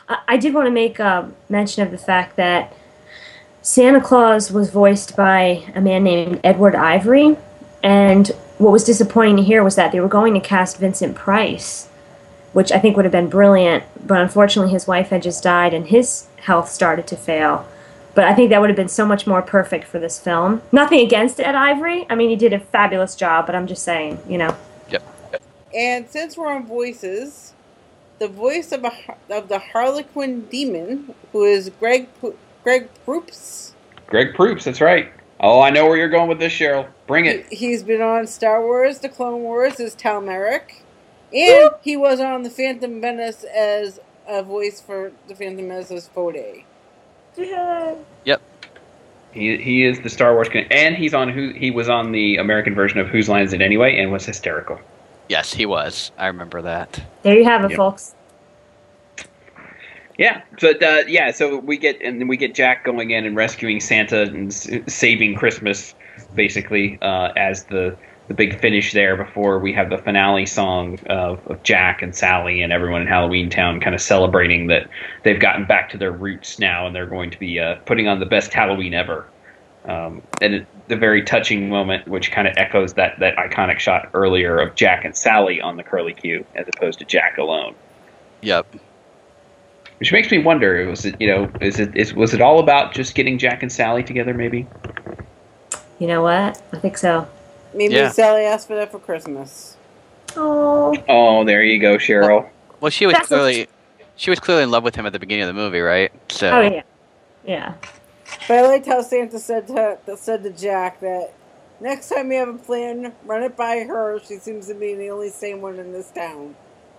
[0.09, 2.73] I, I did want to make a mention of the fact that
[3.61, 7.37] Santa Claus was voiced by a man named Edward Ivory,
[7.81, 8.27] and
[8.57, 11.87] what was disappointing to hear was that they were going to cast Vincent Price,
[12.51, 15.87] which I think would have been brilliant, but unfortunately his wife had just died and
[15.87, 17.65] his health started to fail.
[18.13, 20.61] But I think that would have been so much more perfect for this film.
[20.71, 22.05] Nothing against Ed Ivory.
[22.09, 24.55] I mean, he did a fabulous job, but I'm just saying, you know.
[24.89, 25.03] Yep.
[25.73, 27.53] And since we're on voices,
[28.19, 28.91] the voice of a,
[29.29, 32.33] of the Harlequin demon, who is Greg P-
[32.63, 33.73] Greg Proops.
[34.07, 35.11] Greg Proops, that's right.
[35.39, 36.87] Oh, I know where you're going with this, Cheryl.
[37.07, 37.47] Bring it.
[37.47, 40.83] He, he's been on Star Wars: The Clone Wars as Tal Merrik,
[41.33, 46.09] and he was on the Phantom Menace as a voice for the Phantom Menace as
[46.09, 46.63] Fode.
[49.33, 52.35] He he is the Star Wars, con- and he's on who he was on the
[52.37, 54.77] American version of Whose Line Is It Anyway, and was hysterical.
[55.29, 56.11] Yes, he was.
[56.17, 57.01] I remember that.
[57.23, 57.77] There you have it, Yeah.
[57.77, 58.13] folks.
[60.17, 60.41] Yeah.
[60.59, 61.31] So uh, yeah.
[61.31, 64.69] So we get and then we get Jack going in and rescuing Santa and s-
[64.87, 65.95] saving Christmas,
[66.35, 67.95] basically uh, as the
[68.31, 72.61] the big finish there before we have the finale song of, of Jack and Sally
[72.61, 74.89] and everyone in Halloween Town kind of celebrating that
[75.23, 78.21] they've gotten back to their roots now and they're going to be uh, putting on
[78.21, 79.27] the best Halloween ever.
[79.83, 84.09] Um, and it, the very touching moment, which kind of echoes that that iconic shot
[84.13, 87.75] earlier of Jack and Sally on the curly cue as opposed to Jack alone.
[88.41, 88.75] Yep.
[89.99, 92.93] Which makes me wonder: was it you know is it is was it all about
[92.93, 94.33] just getting Jack and Sally together?
[94.35, 94.67] Maybe.
[95.99, 96.61] You know what?
[96.71, 97.27] I think so.
[97.73, 98.11] Maybe Yeah.
[98.11, 99.77] Sally asked for that for Christmas.
[100.35, 102.49] Oh, Oh, there you go, Cheryl.
[102.79, 103.67] Well, she was That's clearly
[104.15, 106.11] she was clearly in love with him at the beginning of the movie, right?
[106.29, 106.83] So oh yeah,
[107.45, 107.73] yeah.
[108.47, 111.33] But I liked how Santa said to said to Jack that
[111.79, 114.19] next time you have a plan, run it by her.
[114.19, 116.55] She seems to be the only sane one in this town.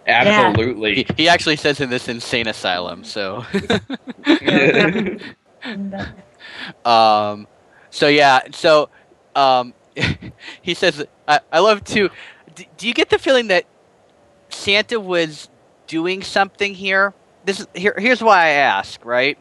[0.07, 0.97] Absolutely.
[0.97, 3.05] he, he actually says in this insane asylum.
[3.05, 3.45] So,
[6.85, 7.47] um,
[7.91, 8.89] so yeah, so
[9.37, 9.73] um,
[10.63, 12.11] he says, I, I love to.
[12.55, 13.65] Do, do you get the feeling that
[14.49, 15.49] Santa was
[15.87, 17.15] doing something here?
[17.45, 17.95] This is here.
[17.99, 19.05] Here's why I ask.
[19.05, 19.39] Right,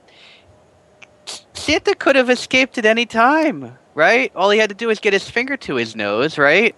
[1.53, 3.77] Santa could have escaped at any time.
[3.93, 6.37] Right, all he had to do was get his finger to his nose.
[6.37, 6.75] Right.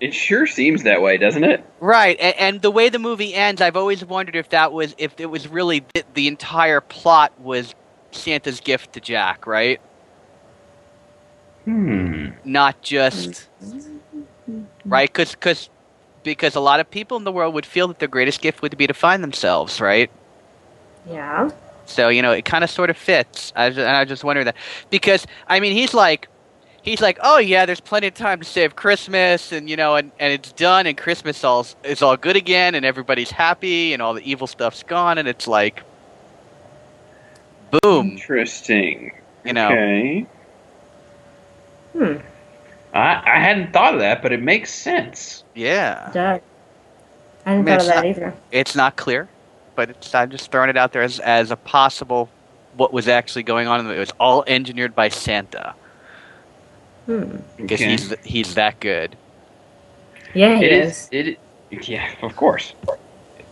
[0.00, 1.64] it sure seems that way, doesn't it?
[1.80, 5.18] Right, and, and the way the movie ends, I've always wondered if that was if
[5.20, 7.74] it was really the, the entire plot was
[8.10, 9.80] Santa's gift to Jack, right?
[11.66, 12.28] Hmm.
[12.44, 13.48] Not just
[14.84, 15.68] right, because because
[16.22, 18.76] because a lot of people in the world would feel that their greatest gift would
[18.78, 20.08] be to find themselves, right?
[21.10, 21.50] Yeah.
[21.86, 23.52] So you know, it kind of sort of fits.
[23.56, 24.54] I was, and I just wonder that
[24.90, 26.28] because I mean, he's like,
[26.82, 30.12] he's like, oh yeah, there's plenty of time to save Christmas, and you know, and,
[30.20, 34.14] and it's done, and Christmas all is all good again, and everybody's happy, and all
[34.14, 35.82] the evil stuff's gone, and it's like,
[37.82, 39.12] boom, Interesting.
[39.44, 40.26] you know, Okay.
[41.96, 42.16] Hmm.
[42.94, 45.44] I, I hadn't thought of that, but it makes sense.
[45.54, 46.40] yeah, Doug.
[47.44, 48.34] I hadn't I mean, thought of it's that not- either.
[48.52, 49.28] it's not clear,
[49.74, 52.28] but it's, I'm just throwing it out there as as a possible
[52.76, 53.88] what was actually going on.
[53.90, 55.74] It was all engineered by Santa
[57.06, 57.36] Hmm.
[57.56, 57.90] because Okay.
[57.90, 59.16] he's he's that good.
[60.34, 61.08] Yeah, he It is.
[61.12, 61.38] is.
[61.70, 61.88] It.
[61.88, 62.74] Yeah, of course.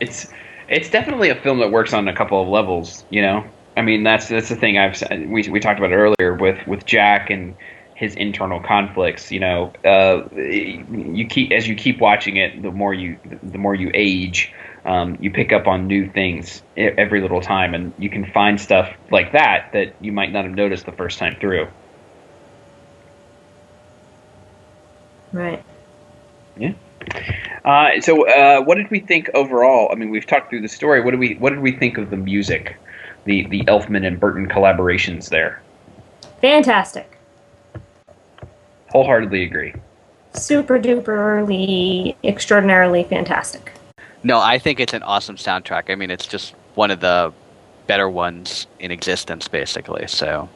[0.00, 0.26] It's
[0.68, 3.04] it's definitely a film that works on a couple of levels.
[3.10, 3.44] You know,
[3.76, 6.84] I mean that's that's the thing I've we we talked about it earlier with with
[6.86, 7.54] Jack and
[7.94, 9.30] his internal conflicts.
[9.30, 13.74] You know, uh, you keep as you keep watching it, the more you the more
[13.74, 14.52] you age.
[14.84, 18.92] Um, you pick up on new things every little time, and you can find stuff
[19.10, 21.68] like that that you might not have noticed the first time through.
[25.32, 25.64] Right.
[27.64, 29.88] Uh, so, uh, what did we think overall?
[29.90, 31.00] I mean, we've talked through the story.
[31.00, 32.76] What did we What did we think of the music,
[33.24, 35.62] the the Elfman and Burton collaborations there?
[36.40, 37.13] Fantastic.
[38.94, 39.74] Wholeheartedly agree.
[40.34, 43.72] Super duperly, extraordinarily fantastic.
[44.22, 45.90] No, I think it's an awesome soundtrack.
[45.90, 47.32] I mean, it's just one of the
[47.88, 50.06] better ones in existence, basically.
[50.06, 50.48] So,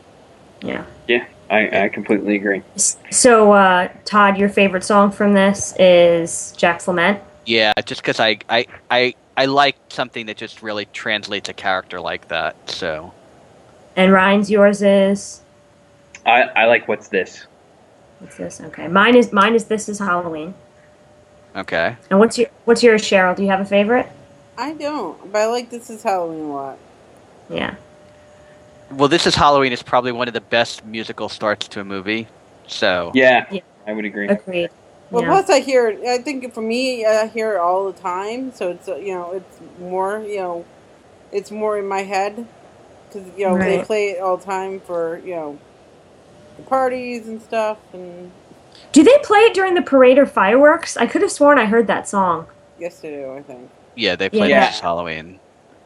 [0.62, 0.84] Yeah.
[1.08, 2.62] Yeah, I, I completely agree.
[3.10, 7.20] So, uh, Todd, your favorite song from this is Jack's Lament.
[7.44, 12.00] yeah, just because I, I, I, I like something that just really translates a character
[12.00, 12.54] like that.
[12.70, 13.12] So,
[13.96, 15.40] And Ryan's yours is
[16.24, 17.47] I, I like what's this.
[18.18, 18.60] What's this?
[18.60, 18.88] Okay.
[18.88, 20.54] Mine is mine is This is Halloween.
[21.56, 21.96] okay.
[22.10, 23.36] And what's your what's yours, Cheryl?
[23.36, 24.08] Do you have a favorite?
[24.56, 26.78] I don't, but I like This Is Halloween a lot.
[27.48, 27.76] Yeah.
[28.90, 32.26] well, this is Halloween is probably one of the best musical starts to a movie.
[32.66, 33.60] So Yeah, Yeah.
[33.86, 34.28] I would agree.
[34.28, 34.70] Agreed.
[35.10, 35.28] Well, yeah.
[35.28, 36.04] plus I hear it.
[36.06, 38.52] I think for me, I hear it all the time.
[38.52, 40.66] So it's uh, you know it's more you know,
[41.32, 42.46] it's more in my head
[43.08, 45.58] because you know they play it all the time for you know,
[46.58, 47.78] the parties and stuff.
[47.94, 48.30] And
[48.92, 50.96] Do they play it during the parade or fireworks?
[50.96, 52.46] I could have sworn I heard that song.
[52.78, 53.32] yes, they do.
[53.32, 53.70] I think.
[53.96, 54.66] yeah, they play Yeah.
[54.66, 55.40] this Halloween.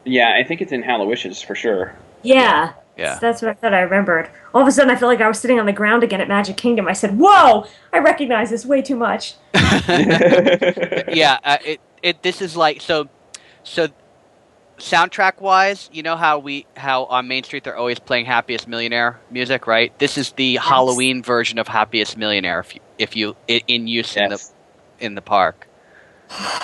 [0.05, 1.95] Yeah, I think it's in Hallowishes for sure.
[2.23, 2.73] Yeah.
[2.97, 3.17] Yeah.
[3.19, 4.29] That's what I thought I remembered.
[4.53, 6.27] All of a sudden, I felt like I was sitting on the ground again at
[6.27, 6.87] Magic Kingdom.
[6.87, 7.65] I said, "Whoa!
[7.91, 13.09] I recognize this way too much." yeah, uh, it it this is like so
[13.63, 13.87] so
[14.83, 19.19] soundtrack wise, you know how we how on Main Street they're always playing Happiest Millionaire
[19.31, 19.97] music, right?
[19.99, 24.29] This is the Halloween version of Happiest Millionaire if you, if you in use in
[24.29, 24.43] the
[24.99, 25.67] in the park.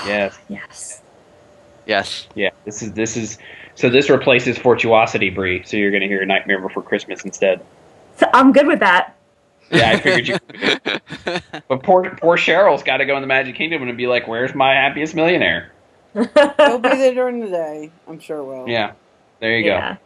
[0.06, 0.38] Yes.
[0.50, 1.02] Yes.
[1.86, 2.28] Yes.
[2.36, 2.50] Yeah.
[2.66, 3.38] This is this is
[3.76, 5.64] so this replaces Fortuosity Bree.
[5.64, 7.62] So you're going to hear Nightmare Before Christmas instead.
[8.18, 9.16] So I'm good with that.
[9.72, 10.40] Yeah, I figured you.
[10.40, 11.02] Could.
[11.68, 14.56] But poor poor Cheryl's got to go in the Magic Kingdom and be like, "Where's
[14.56, 15.72] my happiest millionaire?"
[16.14, 17.92] They'll be there during the day.
[18.08, 18.44] I'm sure.
[18.44, 18.68] Will.
[18.68, 18.94] Yeah.
[19.40, 19.98] There you yeah.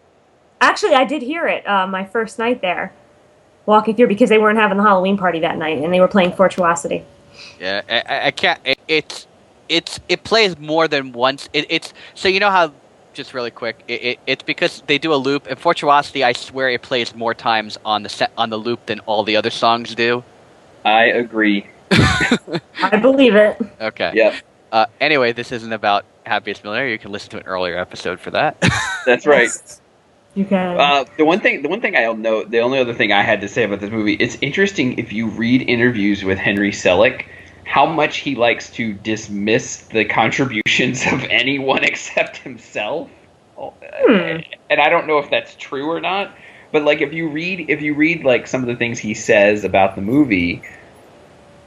[0.62, 2.94] Actually, I did hear it uh, my first night there,
[3.66, 6.32] walking through because they weren't having the Halloween party that night, and they were playing
[6.34, 7.04] Fortuosity.
[7.60, 8.60] Yeah, I- I, I can't.
[8.64, 9.28] It, it's
[9.70, 11.50] it's it plays more than once.
[11.54, 12.72] It, it's so you know how
[13.14, 13.84] just really quick.
[13.88, 15.48] It, it, it's because they do a loop.
[15.48, 19.00] And Fortuosity, I swear, it plays more times on the set on the loop than
[19.02, 20.24] all the other songs do.
[20.86, 21.68] I agree.
[21.92, 23.62] I believe it.
[23.82, 24.12] Okay.
[24.16, 24.36] Yep.
[24.74, 26.90] Uh, anyway, this isn't about Happiest Millionaire.
[26.90, 28.58] You can listen to an earlier episode for that.
[29.06, 29.52] That's right.
[30.34, 30.80] You can.
[30.80, 33.42] Uh, the one thing, the one thing I'll note, the only other thing I had
[33.42, 37.28] to say about this movie, it's interesting if you read interviews with Henry Selick,
[37.66, 43.12] how much he likes to dismiss the contributions of anyone except himself.
[43.56, 44.40] Hmm.
[44.72, 46.36] And I don't know if that's true or not,
[46.72, 49.66] but like if you read, if you read like some of the things he says
[49.66, 50.64] about the movie,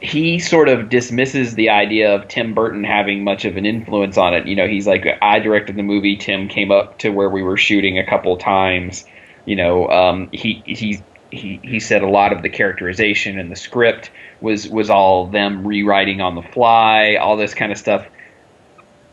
[0.01, 4.35] he sort of dismisses the idea of Tim Burton having much of an influence on
[4.35, 4.47] it.
[4.47, 6.17] You know, he's like, I directed the movie.
[6.17, 9.05] Tim came up to where we were shooting a couple times.
[9.47, 13.57] You know, um, he he he he said a lot of the characterization and the
[13.57, 18.07] script was was all them rewriting on the fly, all this kind of stuff.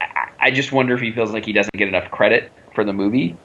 [0.02, 2.94] I, I just wonder if he feels like he doesn't get enough credit for the
[2.94, 3.38] movie.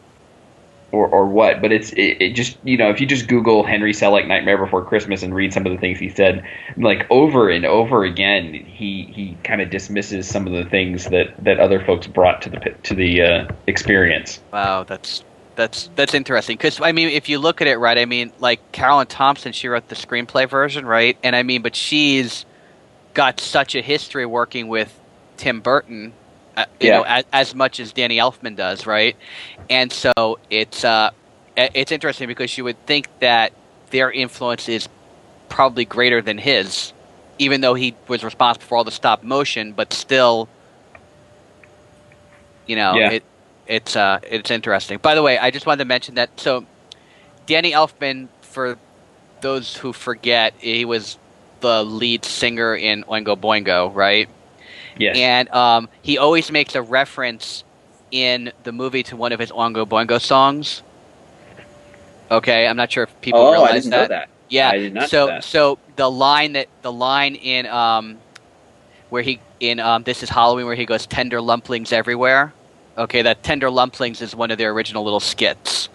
[0.90, 1.60] Or, or what?
[1.60, 4.82] But it's it, it just you know if you just Google Henry Selick Nightmare Before
[4.82, 6.42] Christmas and read some of the things he said,
[6.78, 11.34] like over and over again, he he kind of dismisses some of the things that
[11.44, 14.40] that other folks brought to the to the uh, experience.
[14.50, 15.24] wow, that's
[15.58, 16.56] that's that's interesting.
[16.56, 19.68] Because I mean, if you look at it right, I mean, like Caroline Thompson, she
[19.68, 21.18] wrote the screenplay version, right?
[21.22, 22.46] And I mean, but she's
[23.12, 24.98] got such a history working with
[25.36, 26.12] Tim Burton,
[26.58, 26.98] uh, you Yeah.
[26.98, 29.16] know, as, as much as Danny Elfman does, right?
[29.70, 31.10] And so it's uh,
[31.56, 33.52] it's interesting because you would think that
[33.90, 34.88] their influence is
[35.48, 36.92] probably greater than his,
[37.38, 40.48] even though he was responsible for all the stop motion, but still,
[42.66, 43.10] you know, Yeah.
[43.12, 43.22] it
[43.66, 44.98] it's uh it's interesting.
[44.98, 46.64] By the way, I just wanted to mention that so
[47.46, 48.76] Danny Elfman, for
[49.40, 51.18] those who forget, he was
[51.60, 54.28] the lead singer in Oingo Boingo, right?
[54.98, 55.16] Yes.
[55.16, 57.64] And um, he always makes a reference
[58.10, 60.82] in the movie to one of his Oingo Boingo songs.
[62.30, 64.28] Okay, I'm not sure if people oh, realize I didn't know that.
[64.48, 64.70] Yeah.
[64.70, 65.44] I did not so know that.
[65.44, 68.18] so the line that the line in um
[69.10, 72.52] where he in um this is Halloween where he goes tender lumplings everywhere.
[72.96, 75.88] Okay, that tender lumplings is one of their original little skits.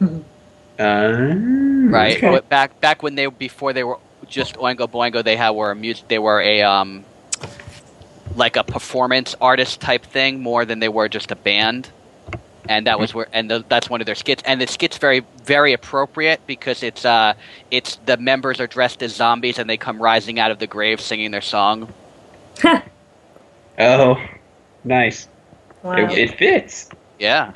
[0.00, 0.06] Uh,
[1.90, 2.22] Right.
[2.22, 2.40] okay.
[2.48, 6.06] Back back when they before they were just Oingo Boingo, they had were a music.
[6.08, 7.04] They were a um
[8.36, 11.90] like a performance artist type thing more than they were just a band.
[12.68, 14.42] And that was where, and the, that's one of their skits.
[14.46, 17.34] And the skits very, very appropriate because it's, uh,
[17.70, 21.00] it's the members are dressed as zombies and they come rising out of the grave
[21.00, 21.92] singing their song.
[23.78, 24.22] Oh,
[24.84, 25.26] nice.
[25.82, 25.94] wow.
[25.94, 26.90] It, it fits.
[27.18, 27.52] Yeah.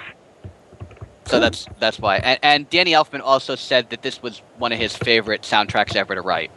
[1.26, 2.16] So that's that's why.
[2.16, 6.14] And, and Danny Elfman also said that this was one of his favorite soundtracks ever
[6.14, 6.50] to write.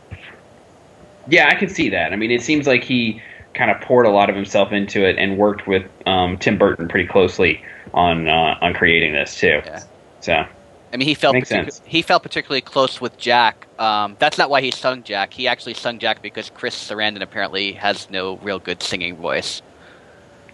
[1.30, 2.14] Yeah, I can see that.
[2.14, 3.22] I mean, it seems like he
[3.58, 6.88] kind of poured a lot of himself into it and worked with um, Tim Burton
[6.88, 7.62] pretty closely
[7.94, 9.62] on uh, on creating this too.
[9.66, 9.84] Yeah.
[10.22, 10.46] So
[10.94, 13.68] I mean, he felt particu- he felt particularly close with Jack.
[13.78, 15.34] Um, that's not why he sung Jack.
[15.34, 19.62] He actually sung Jack because Chris Sarandon apparently has no real good singing voice.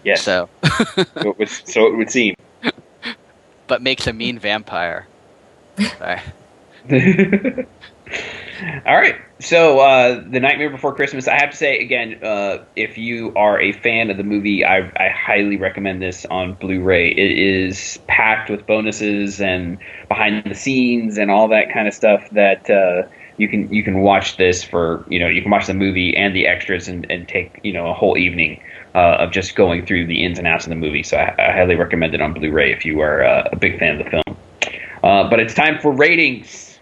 [0.02, 0.48] yes, So,
[0.94, 2.34] so it would, so it would seem.
[3.68, 5.06] but makes a mean vampire.
[5.98, 6.20] Sorry.
[8.86, 9.16] All right.
[9.40, 13.60] So, uh, The Nightmare Before Christmas, I have to say, again, uh, if you are
[13.60, 17.10] a fan of the movie, I, I highly recommend this on Blu ray.
[17.10, 19.78] It is packed with bonuses and
[20.08, 22.68] behind the scenes and all that kind of stuff that.
[22.70, 26.16] Uh, you can you can watch this for you know you can watch the movie
[26.16, 28.62] and the extras and, and take you know a whole evening
[28.94, 31.02] uh, of just going through the ins and outs of the movie.
[31.02, 33.98] So I, I highly recommend it on Blu-ray if you are uh, a big fan
[33.98, 34.36] of the film.
[35.02, 36.73] Uh, but it's time for ratings.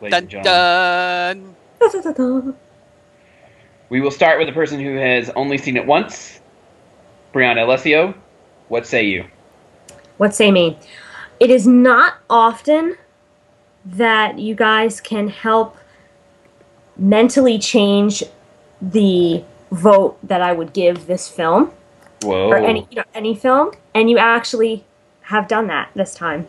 [0.00, 1.54] Ladies and Dun gentlemen.
[1.80, 2.54] dun.
[3.90, 6.40] We will start with the person who has only seen it once.
[7.32, 8.14] Brianna Alessio,
[8.68, 9.24] what say you?
[10.18, 10.76] What say me?
[11.40, 12.96] It is not often
[13.86, 15.76] that you guys can help
[16.98, 18.22] mentally change
[18.82, 21.72] the vote that I would give this film
[22.22, 22.48] Whoa.
[22.48, 24.84] or any you know, any film, and you actually
[25.22, 26.48] have done that this time.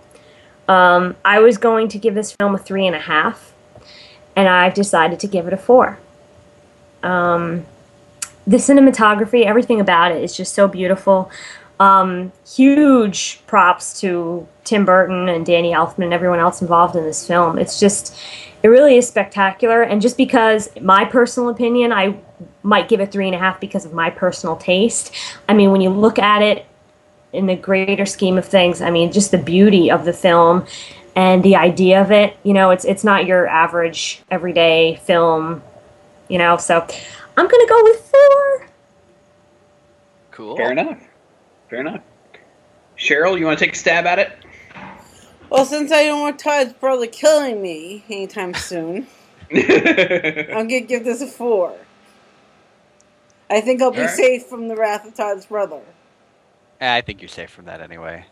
[0.69, 3.53] Um, I was going to give this film a three and a half,
[4.35, 5.97] and I've decided to give it a four.
[7.01, 7.65] Um,
[8.45, 11.31] the cinematography, everything about it is just so beautiful.
[11.79, 17.25] Um, huge props to Tim Burton and Danny Elfman and everyone else involved in this
[17.25, 17.57] film.
[17.57, 18.15] It's just,
[18.61, 19.81] it really is spectacular.
[19.81, 22.19] And just because my personal opinion, I
[22.61, 25.15] might give it three and a half because of my personal taste.
[25.47, 26.65] I mean, when you look at it
[27.33, 30.65] in the greater scheme of things, I mean, just the beauty of the film
[31.15, 32.37] and the idea of it.
[32.43, 35.61] You know, it's it's not your average everyday film.
[36.27, 36.85] You know, so
[37.37, 38.67] I'm gonna go with four.
[40.31, 40.57] Cool.
[40.57, 41.01] Fair enough.
[41.69, 42.01] Fair enough.
[42.97, 44.31] Cheryl, you want to take a stab at it?
[45.49, 49.07] Well, since I don't want Todd's brother killing me anytime soon,
[49.51, 51.75] I'm gonna give this a four.
[53.49, 54.15] I think I'll be Alright.
[54.15, 55.81] safe from the wrath of Todd's brother.
[56.81, 58.25] Eh, I think you're safe from that anyway.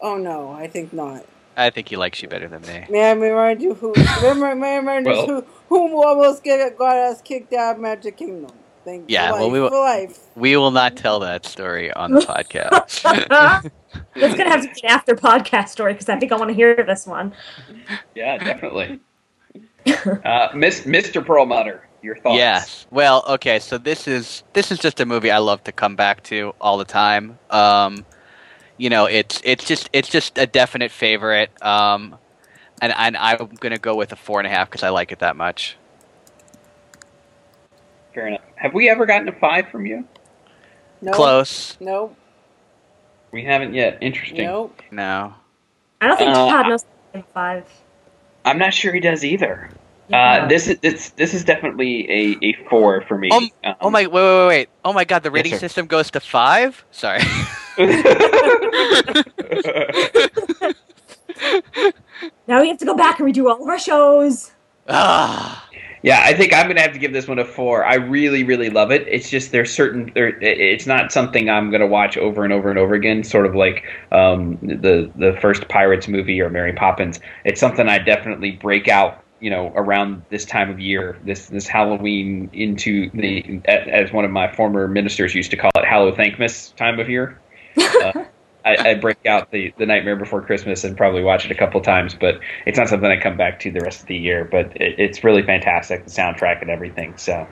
[0.00, 1.24] Oh no, I think not.
[1.56, 2.84] I think he likes you better than me.
[2.90, 3.94] May I remind you who?
[4.22, 7.80] Remember, may I remind Well- you who, whom almost get, got us kicked out of
[7.80, 8.50] Magic Kingdom.
[8.84, 10.18] Thank Yeah, for well, life, we will- life.
[10.36, 13.02] We will not tell that story on the podcast.
[14.14, 16.54] That's gonna have to be an after podcast story because I think I want to
[16.54, 17.32] hear this one.
[18.14, 19.00] yeah, definitely.
[19.86, 21.24] Uh, Miss, Mr.
[21.24, 22.36] Perlmutter, your thoughts?
[22.36, 22.86] Yes.
[22.90, 23.58] Well, okay.
[23.58, 26.76] So this is this is just a movie I love to come back to all
[26.78, 27.38] the time.
[27.50, 28.04] Um,
[28.76, 31.50] you know, it's it's just it's just a definite favorite.
[31.62, 32.16] Um,
[32.82, 35.20] and and I'm gonna go with a four and a half because I like it
[35.20, 35.76] that much.
[38.14, 38.42] Fair enough.
[38.56, 40.06] Have we ever gotten a five from you?
[41.00, 41.76] No, Close.
[41.80, 42.16] Nope.
[43.32, 43.98] We haven't yet.
[44.00, 44.44] Interesting.
[44.46, 44.80] Nope.
[44.92, 45.34] No.
[46.00, 46.84] I don't think Uh, Todd knows
[47.32, 47.64] five.
[48.44, 49.70] I'm not sure he does either.
[50.08, 50.44] Yeah.
[50.44, 53.30] Uh, this is this, this is definitely a, a four for me.
[53.30, 54.06] Um, Um, Oh my!
[54.06, 54.68] Wait, wait, wait, wait!
[54.84, 55.22] Oh my God!
[55.22, 55.58] The rating sir.
[55.58, 56.84] system goes to five.
[56.90, 57.20] Sorry.
[62.46, 64.52] now we have to go back and redo all of our shows.
[64.88, 65.60] ah.
[66.02, 67.82] Yeah, I think I'm gonna have to give this one a four.
[67.82, 69.08] I really, really love it.
[69.08, 70.38] It's just there's certain there.
[70.42, 73.24] It's not something I'm gonna watch over and over and over again.
[73.24, 77.20] Sort of like um, the the first Pirates movie or Mary Poppins.
[77.46, 79.23] It's something I definitely break out.
[79.44, 84.30] You know, around this time of year, this this Halloween into the as one of
[84.30, 87.38] my former ministers used to call it, Hallow Thankmas time of year.
[87.76, 88.24] Uh,
[88.64, 91.80] I, I break out the, the Nightmare Before Christmas and probably watch it a couple
[91.82, 94.48] times, but it's not something I come back to the rest of the year.
[94.50, 97.16] But it, it's really fantastic, the soundtrack and everything.
[97.18, 97.46] So,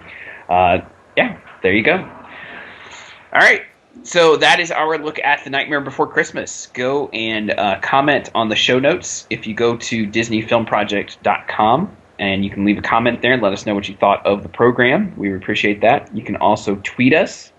[0.49, 0.78] uh,
[1.16, 1.97] yeah, there you go.
[1.97, 3.62] All right.
[4.05, 6.66] So that is our look at the Nightmare Before Christmas.
[6.74, 12.50] Go and uh, comment on the show notes if you go to DisneyFilmProject.com and you
[12.50, 15.14] can leave a comment there and let us know what you thought of the program.
[15.16, 16.14] We appreciate that.
[16.14, 17.53] You can also tweet us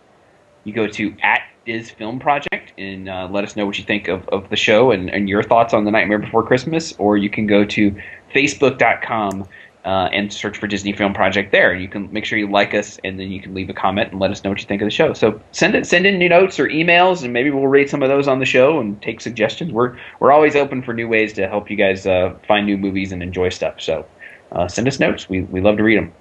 [0.63, 4.07] you go to at Diz Film Project and uh, let us know what you think
[4.07, 7.29] of, of the show and, and your thoughts on The Nightmare Before Christmas, or you
[7.29, 7.95] can go to
[8.33, 9.47] facebook.com
[9.85, 11.73] uh, and search for Disney Film Project there.
[11.73, 14.19] You can make sure you like us, and then you can leave a comment and
[14.19, 15.13] let us know what you think of the show.
[15.13, 18.09] So send it, send in new notes or emails, and maybe we'll read some of
[18.09, 19.71] those on the show and take suggestions.
[19.71, 23.11] We're we're always open for new ways to help you guys uh, find new movies
[23.11, 23.81] and enjoy stuff.
[23.81, 24.05] So
[24.51, 25.27] uh, send us notes.
[25.29, 26.13] We we love to read them.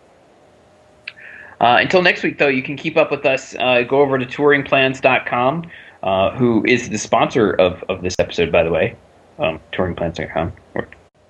[1.61, 3.55] Uh, until next week, though, you can keep up with us.
[3.55, 5.71] Uh, go over to touringplans.com,
[6.03, 8.97] uh, who is the sponsor of, of this episode, by the way.
[9.39, 10.53] Um, touringplans.com.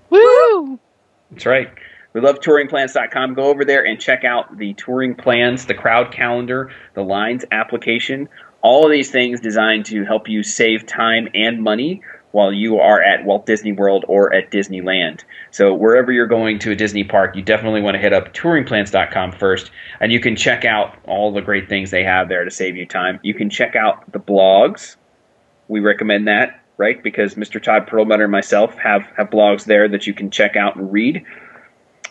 [0.08, 0.80] Woo!
[1.30, 1.70] That's right.
[2.12, 3.34] We love touringplans.com.
[3.34, 8.28] Go over there and check out the touring plans, the crowd calendar, the lines application.
[8.60, 12.02] All of these things designed to help you save time and money
[12.32, 15.22] while you are at Walt Disney World or at Disneyland.
[15.50, 19.32] So wherever you're going to a Disney park, you definitely want to hit up touringplans.com
[19.32, 22.76] first, and you can check out all the great things they have there to save
[22.76, 23.20] you time.
[23.22, 24.96] You can check out the blogs.
[25.68, 27.02] We recommend that, right?
[27.02, 27.62] Because Mr.
[27.62, 31.24] Todd Perlmutter and myself have, have blogs there that you can check out and read.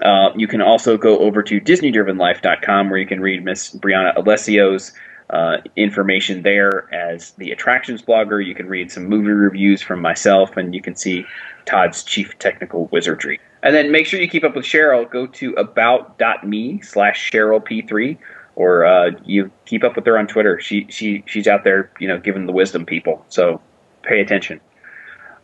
[0.01, 4.93] Uh, you can also go over to DisneydrivenLife.com where you can read Miss Brianna Alessio's
[5.29, 8.45] uh, information there as the attractions blogger.
[8.45, 11.25] You can read some movie reviews from myself, and you can see
[11.65, 13.39] Todd's chief technical wizardry.
[13.63, 15.09] And then make sure you keep up with Cheryl.
[15.09, 18.17] Go to about.me slash CherylP3
[18.55, 20.59] or uh, you keep up with her on Twitter.
[20.59, 23.25] She she she's out there, you know, giving the wisdom people.
[23.29, 23.61] So
[24.03, 24.59] pay attention.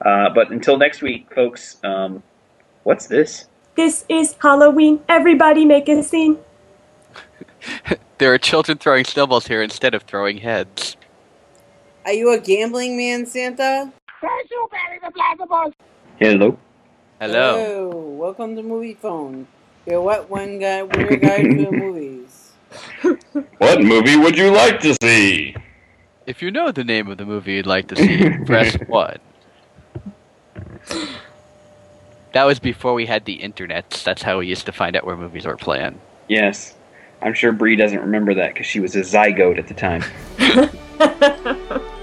[0.02, 1.78] Uh, but until next week, folks.
[1.84, 2.24] Um,
[2.84, 3.46] what's this?
[3.78, 5.02] This is Halloween.
[5.08, 6.40] Everybody make a scene.
[8.18, 10.98] There are children throwing snowballs here instead of throwing heads.
[12.04, 13.94] Are you a gambling man, Santa?
[14.20, 14.68] Hello.
[16.20, 16.58] Hello.
[17.22, 17.90] Hello.
[18.18, 19.46] Welcome to Moviefone.
[19.86, 22.54] Your what one guy weird guide to the movies.
[23.60, 25.56] What movie would you like to see?
[26.26, 29.20] If you know the name of the movie you'd like to see, press 1.
[32.38, 34.04] That was before we had the internet.
[34.06, 36.00] That's how we used to find out where movies were playing.
[36.28, 36.76] Yes,
[37.24, 40.04] I'm sure Bree doesn't remember that because she was a zygote at the time.